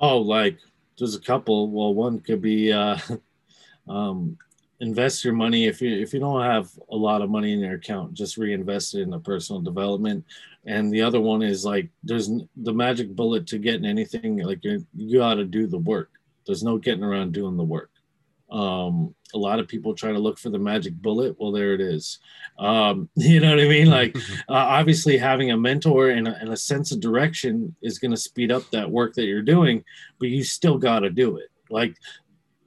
Oh, 0.00 0.18
like 0.18 0.58
there's 0.98 1.14
a 1.14 1.20
couple. 1.20 1.70
Well, 1.70 1.92
one 1.92 2.20
could 2.20 2.40
be 2.40 2.72
uh, 2.72 2.96
um, 3.88 4.38
invest 4.80 5.24
your 5.24 5.34
money. 5.34 5.66
If 5.66 5.82
you 5.82 5.90
if 5.90 6.12
you 6.12 6.20
don't 6.20 6.42
have 6.42 6.70
a 6.90 6.96
lot 6.96 7.22
of 7.22 7.30
money 7.30 7.52
in 7.52 7.60
your 7.60 7.74
account 7.74 8.14
just 8.14 8.36
reinvest 8.36 8.94
it 8.94 9.02
in 9.02 9.10
the 9.10 9.18
personal 9.18 9.60
development. 9.60 10.24
And 10.66 10.92
the 10.92 11.02
other 11.02 11.20
one 11.20 11.42
is 11.42 11.64
like 11.64 11.88
there's 12.04 12.30
the 12.56 12.72
magic 12.72 13.14
bullet 13.14 13.46
to 13.48 13.58
getting 13.58 13.86
anything 13.86 14.38
like 14.38 14.62
you, 14.64 14.84
you 14.94 15.18
got 15.18 15.34
to 15.34 15.44
do 15.44 15.66
the 15.66 15.78
work. 15.78 16.10
There's 16.46 16.62
no 16.62 16.78
getting 16.78 17.04
around 17.04 17.32
doing 17.32 17.56
the 17.56 17.64
work. 17.64 17.90
Um 18.50 19.14
a 19.34 19.38
lot 19.38 19.58
of 19.58 19.68
people 19.68 19.94
try 19.94 20.10
to 20.10 20.18
look 20.18 20.38
for 20.38 20.48
the 20.48 20.58
magic 20.58 20.94
bullet. 20.94 21.36
Well 21.38 21.52
there 21.52 21.74
it 21.74 21.80
is. 21.80 22.20
Um 22.58 23.08
you 23.16 23.40
know 23.40 23.50
what 23.50 23.64
i 23.64 23.68
mean? 23.68 23.90
Like 23.90 24.16
uh, 24.48 24.52
obviously 24.52 25.18
having 25.18 25.50
a 25.50 25.56
mentor 25.56 26.10
and 26.10 26.28
a, 26.28 26.36
and 26.36 26.50
a 26.50 26.56
sense 26.56 26.92
of 26.92 27.00
direction 27.00 27.74
is 27.82 27.98
going 27.98 28.12
to 28.12 28.16
speed 28.16 28.52
up 28.52 28.62
that 28.70 28.90
work 28.90 29.14
that 29.14 29.24
you're 29.24 29.42
doing 29.42 29.84
but 30.20 30.28
you 30.28 30.44
still 30.44 30.78
got 30.78 31.00
to 31.00 31.10
do 31.10 31.36
it. 31.38 31.48
Like 31.68 31.96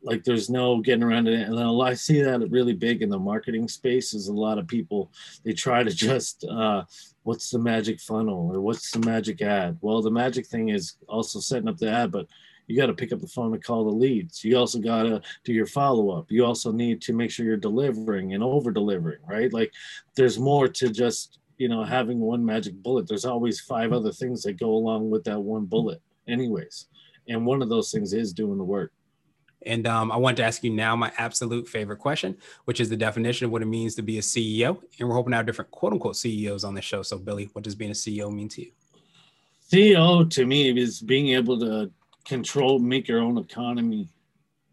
like 0.03 0.23
there's 0.23 0.49
no 0.49 0.79
getting 0.79 1.03
around 1.03 1.27
it. 1.27 1.47
And 1.47 1.59
i 1.59 1.93
see 1.93 2.21
that 2.21 2.49
really 2.49 2.73
big 2.73 3.01
in 3.01 3.09
the 3.09 3.19
marketing 3.19 3.67
space 3.67 4.13
is 4.13 4.27
a 4.27 4.33
lot 4.33 4.57
of 4.57 4.67
people 4.67 5.11
they 5.43 5.53
try 5.53 5.83
to 5.83 5.91
just 5.91 6.43
uh, 6.45 6.83
what's 7.23 7.49
the 7.49 7.59
magic 7.59 7.99
funnel 7.99 8.51
or 8.53 8.61
what's 8.61 8.91
the 8.91 8.99
magic 8.99 9.41
ad? 9.41 9.77
Well 9.81 10.01
the 10.01 10.11
magic 10.11 10.47
thing 10.47 10.69
is 10.69 10.95
also 11.07 11.39
setting 11.39 11.67
up 11.67 11.77
the 11.77 11.91
ad 11.91 12.11
but 12.11 12.27
you 12.67 12.77
got 12.77 12.87
to 12.87 12.93
pick 12.93 13.11
up 13.11 13.19
the 13.19 13.27
phone 13.27 13.53
and 13.53 13.63
call 13.63 13.83
the 13.83 13.91
leads. 13.91 14.45
You 14.45 14.57
also 14.57 14.79
got 14.79 15.03
to 15.03 15.21
do 15.43 15.51
your 15.51 15.65
follow-up. 15.65 16.27
You 16.29 16.45
also 16.45 16.71
need 16.71 17.01
to 17.01 17.13
make 17.13 17.29
sure 17.29 17.45
you're 17.45 17.57
delivering 17.57 18.33
and 18.33 18.43
over 18.43 18.71
delivering 18.71 19.19
right? 19.27 19.51
Like 19.51 19.73
there's 20.15 20.39
more 20.39 20.67
to 20.67 20.89
just 20.89 21.39
you 21.57 21.67
know 21.67 21.83
having 21.83 22.19
one 22.19 22.43
magic 22.43 22.73
bullet. 22.81 23.07
There's 23.07 23.25
always 23.25 23.59
five 23.59 23.93
other 23.93 24.11
things 24.11 24.41
that 24.43 24.59
go 24.59 24.71
along 24.71 25.09
with 25.09 25.23
that 25.25 25.39
one 25.39 25.65
bullet 25.65 26.01
anyways. 26.27 26.87
And 27.27 27.45
one 27.45 27.61
of 27.61 27.69
those 27.69 27.91
things 27.91 28.13
is 28.13 28.33
doing 28.33 28.57
the 28.57 28.63
work 28.63 28.91
and 29.65 29.87
um, 29.87 30.11
I 30.11 30.17
want 30.17 30.37
to 30.37 30.43
ask 30.43 30.63
you 30.63 30.71
now 30.71 30.95
my 30.95 31.11
absolute 31.17 31.67
favorite 31.67 31.99
question, 31.99 32.37
which 32.65 32.79
is 32.79 32.89
the 32.89 32.97
definition 32.97 33.45
of 33.45 33.51
what 33.51 33.61
it 33.61 33.65
means 33.65 33.95
to 33.95 34.01
be 34.01 34.17
a 34.17 34.21
CEO. 34.21 34.81
And 34.99 35.07
we're 35.07 35.15
hoping 35.15 35.31
to 35.31 35.37
have 35.37 35.45
different 35.45 35.71
quote 35.71 35.93
unquote 35.93 36.15
CEOs 36.15 36.63
on 36.63 36.73
the 36.73 36.81
show. 36.81 37.03
So, 37.03 37.17
Billy, 37.17 37.49
what 37.53 37.63
does 37.63 37.75
being 37.75 37.91
a 37.91 37.93
CEO 37.93 38.33
mean 38.33 38.49
to 38.49 38.61
you? 38.61 38.71
CEO 39.71 40.29
to 40.29 40.45
me 40.45 40.77
is 40.77 40.99
being 40.99 41.29
able 41.29 41.59
to 41.59 41.91
control, 42.25 42.79
make 42.79 43.07
your 43.07 43.21
own 43.21 43.37
economy, 43.37 44.09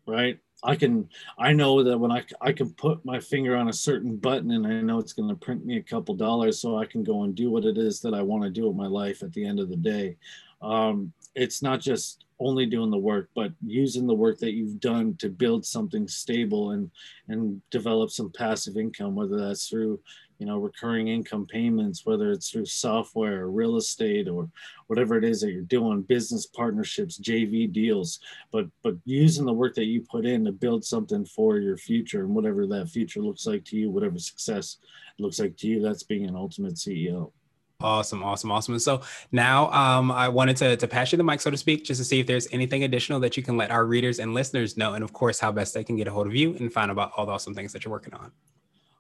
right? 0.07 0.39
I 0.65 0.75
can 0.75 1.09
I 1.39 1.53
know 1.53 1.85
that 1.85 1.97
when 1.97 2.11
I 2.11 2.25
I 2.41 2.53
can 2.53 2.71
put 2.71 3.05
my 3.05 3.21
finger 3.21 3.57
on 3.57 3.69
a 3.69 3.73
certain 3.73 4.17
button 4.17 4.51
and 4.51 4.67
I 4.67 4.81
know 4.81 4.99
it's 4.99 5.13
going 5.13 5.29
to 5.29 5.37
print 5.37 5.65
me 5.65 5.77
a 5.77 5.83
couple 5.83 6.17
dollars 6.17 6.61
so 6.61 6.77
I 6.77 6.85
can 6.85 7.05
go 7.05 7.23
and 7.23 7.35
do 7.35 7.51
what 7.51 7.65
it 7.65 7.79
is 7.79 8.01
that 8.01 8.15
I 8.15 8.23
want 8.23 8.43
to 8.43 8.51
do 8.51 8.67
with 8.67 8.77
my 8.77 8.89
life 8.89 9.23
at 9.23 9.33
the 9.33 9.47
end 9.47 9.61
of 9.61 9.69
the 9.69 9.77
day. 9.77 10.17
Um, 10.61 11.13
it's 11.39 11.63
not 11.63 11.81
just 11.81 12.25
only 12.41 12.67
doing 12.67 12.91
the 12.91 12.99
work, 12.99 13.31
but 13.35 13.53
using 13.65 14.07
the 14.07 14.15
work 14.15 14.39
that 14.39 14.53
you've 14.53 14.81
done 14.81 15.17
to 15.19 15.29
build 15.29 15.65
something 15.65 16.07
stable 16.07 16.71
and 16.71 16.91
and 17.29 17.61
develop 17.71 18.11
some 18.11 18.31
passive 18.31 18.77
income, 18.77 19.15
whether 19.15 19.39
that's 19.39 19.69
through 19.69 20.01
you 20.39 20.47
know 20.47 20.59
recurring 20.59 21.09
income 21.09 21.45
payments 21.47 22.07
whether 22.07 22.31
it's 22.31 22.49
through 22.49 22.65
software 22.65 23.43
or 23.43 23.51
real 23.51 23.77
estate 23.77 24.29
or 24.29 24.49
whatever 24.87 25.19
it 25.19 25.25
is 25.25 25.41
that 25.41 25.51
you're 25.51 25.63
doing 25.63 26.01
business 26.03 26.47
partnerships 26.47 27.19
jv 27.19 27.73
deals. 27.73 28.21
But 28.53 28.67
but 28.83 28.97
using 29.05 29.47
the 29.47 29.53
work 29.53 29.75
that 29.75 29.87
you 29.87 30.01
put 30.03 30.27
in 30.27 30.45
to 30.45 30.53
build 30.53 30.85
something 30.85 31.25
for 31.25 31.59
your 31.59 31.77
future 31.77 32.21
and 32.21 32.35
whatever 32.35 32.67
that 32.69 32.89
future 32.89 33.21
looks 33.21 33.47
like 33.47 33.65
to 33.67 33.77
you 33.77 33.91
whatever 33.91 34.19
success 34.19 34.79
looks 35.19 35.41
like 35.41 35.57
to 35.57 35.67
you 35.67 35.83
that's 35.83 36.05
being 36.05 36.29
an 36.29 36.37
ultimate 36.37 36.75
ceo 36.75 37.33
Awesome, 37.81 38.25
awesome, 38.25 38.51
awesome. 38.51 38.75
And 38.75 38.83
so 38.83 39.03
now 39.31 39.71
um, 39.71 40.11
I 40.11 40.29
wanted 40.29 40.57
to, 40.57 40.77
to 40.77 40.89
pass 40.89 41.13
you 41.13 41.17
the 41.17 41.23
mic, 41.23 41.41
so 41.41 41.49
to 41.49 41.57
speak, 41.57 41.85
just 41.85 42.01
to 42.01 42.05
see 42.05 42.19
if 42.19 42.27
there's 42.27 42.49
anything 42.51 42.83
additional 42.83 43.21
that 43.21 43.37
you 43.37 43.43
can 43.45 43.57
let 43.57 43.71
our 43.71 43.87
readers 43.87 44.19
and 44.19 44.35
listeners 44.35 44.77
know. 44.77 44.95
And 44.95 45.05
of 45.05 45.13
course, 45.13 45.39
how 45.39 45.53
best 45.53 45.75
they 45.75 45.85
can 45.85 45.95
get 45.95 46.09
a 46.09 46.11
hold 46.11 46.27
of 46.27 46.35
you 46.35 46.57
and 46.57 46.73
find 46.73 46.91
about 46.91 47.13
all 47.17 47.25
the 47.25 47.31
awesome 47.31 47.55
things 47.55 47.73
that 47.73 47.85
you're 47.85 47.93
working 47.93 48.15
on. 48.15 48.33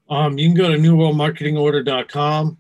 Um, 0.09 0.39
you 0.39 0.47
can 0.49 0.57
go 0.57 0.71
to 0.71 0.79
newworldmarketingorder.com. 0.79 2.57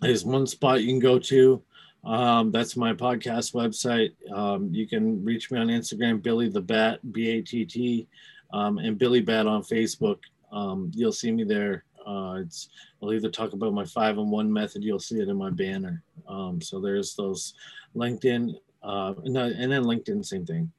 There's 0.00 0.24
one 0.24 0.48
spot 0.48 0.82
you 0.82 0.88
can 0.88 0.98
go 0.98 1.20
to. 1.20 1.62
Um, 2.02 2.50
that's 2.50 2.76
my 2.76 2.92
podcast 2.92 3.54
website. 3.54 4.10
Um, 4.36 4.70
you 4.72 4.88
can 4.88 5.24
reach 5.24 5.52
me 5.52 5.60
on 5.60 5.68
Instagram, 5.68 6.20
Billy 6.20 6.48
the 6.48 6.60
Bat, 6.60 7.12
B 7.12 7.28
A 7.28 7.42
T 7.42 7.64
T, 7.64 8.08
um, 8.52 8.78
and 8.78 8.98
Billy 8.98 9.20
Bat 9.20 9.46
on 9.46 9.62
Facebook. 9.62 10.18
Um, 10.50 10.90
you'll 10.92 11.12
see 11.12 11.30
me 11.30 11.44
there. 11.44 11.84
Uh, 12.06 12.38
it's 12.40 12.68
I'll 13.02 13.12
either 13.12 13.30
talk 13.30 13.52
about 13.52 13.72
my 13.72 13.84
five 13.84 14.18
and 14.18 14.30
one 14.30 14.52
method. 14.52 14.82
You'll 14.82 14.98
see 14.98 15.20
it 15.20 15.28
in 15.28 15.36
my 15.36 15.50
banner. 15.50 16.02
Um, 16.28 16.60
so 16.60 16.80
there's 16.80 17.14
those 17.14 17.54
LinkedIn, 17.96 18.54
uh, 18.82 19.14
and, 19.24 19.36
and 19.36 19.72
then 19.72 19.84
LinkedIn, 19.84 20.24
same 20.24 20.46
thing. 20.46 20.70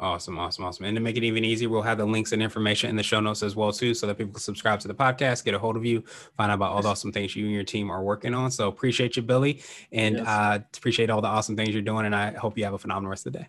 Awesome, 0.00 0.38
awesome, 0.38 0.64
awesome. 0.64 0.84
And 0.84 0.96
to 0.96 1.00
make 1.00 1.16
it 1.16 1.24
even 1.24 1.44
easier, 1.44 1.68
we'll 1.68 1.82
have 1.82 1.98
the 1.98 2.06
links 2.06 2.30
and 2.30 2.40
information 2.40 2.88
in 2.88 2.94
the 2.94 3.02
show 3.02 3.18
notes 3.18 3.42
as 3.42 3.56
well 3.56 3.72
too, 3.72 3.94
so 3.94 4.06
that 4.06 4.16
people 4.16 4.32
can 4.32 4.40
subscribe 4.40 4.78
to 4.80 4.88
the 4.88 4.94
podcast, 4.94 5.44
get 5.44 5.54
a 5.54 5.58
hold 5.58 5.76
of 5.76 5.84
you, 5.84 6.02
find 6.36 6.52
out 6.52 6.54
about 6.54 6.70
all 6.70 6.82
the 6.82 6.88
awesome 6.88 7.10
things 7.10 7.34
you 7.34 7.46
and 7.46 7.54
your 7.54 7.64
team 7.64 7.90
are 7.90 8.02
working 8.02 8.32
on. 8.32 8.52
So 8.52 8.68
appreciate 8.68 9.16
you, 9.16 9.22
Billy, 9.22 9.60
and 9.90 10.18
yes. 10.18 10.26
uh, 10.26 10.60
appreciate 10.76 11.10
all 11.10 11.20
the 11.20 11.26
awesome 11.26 11.56
things 11.56 11.70
you're 11.70 11.82
doing. 11.82 12.06
And 12.06 12.14
I 12.14 12.32
hope 12.32 12.56
you 12.56 12.64
have 12.64 12.74
a 12.74 12.78
phenomenal 12.78 13.10
rest 13.10 13.26
of 13.26 13.32
the 13.32 13.40
day. 13.40 13.48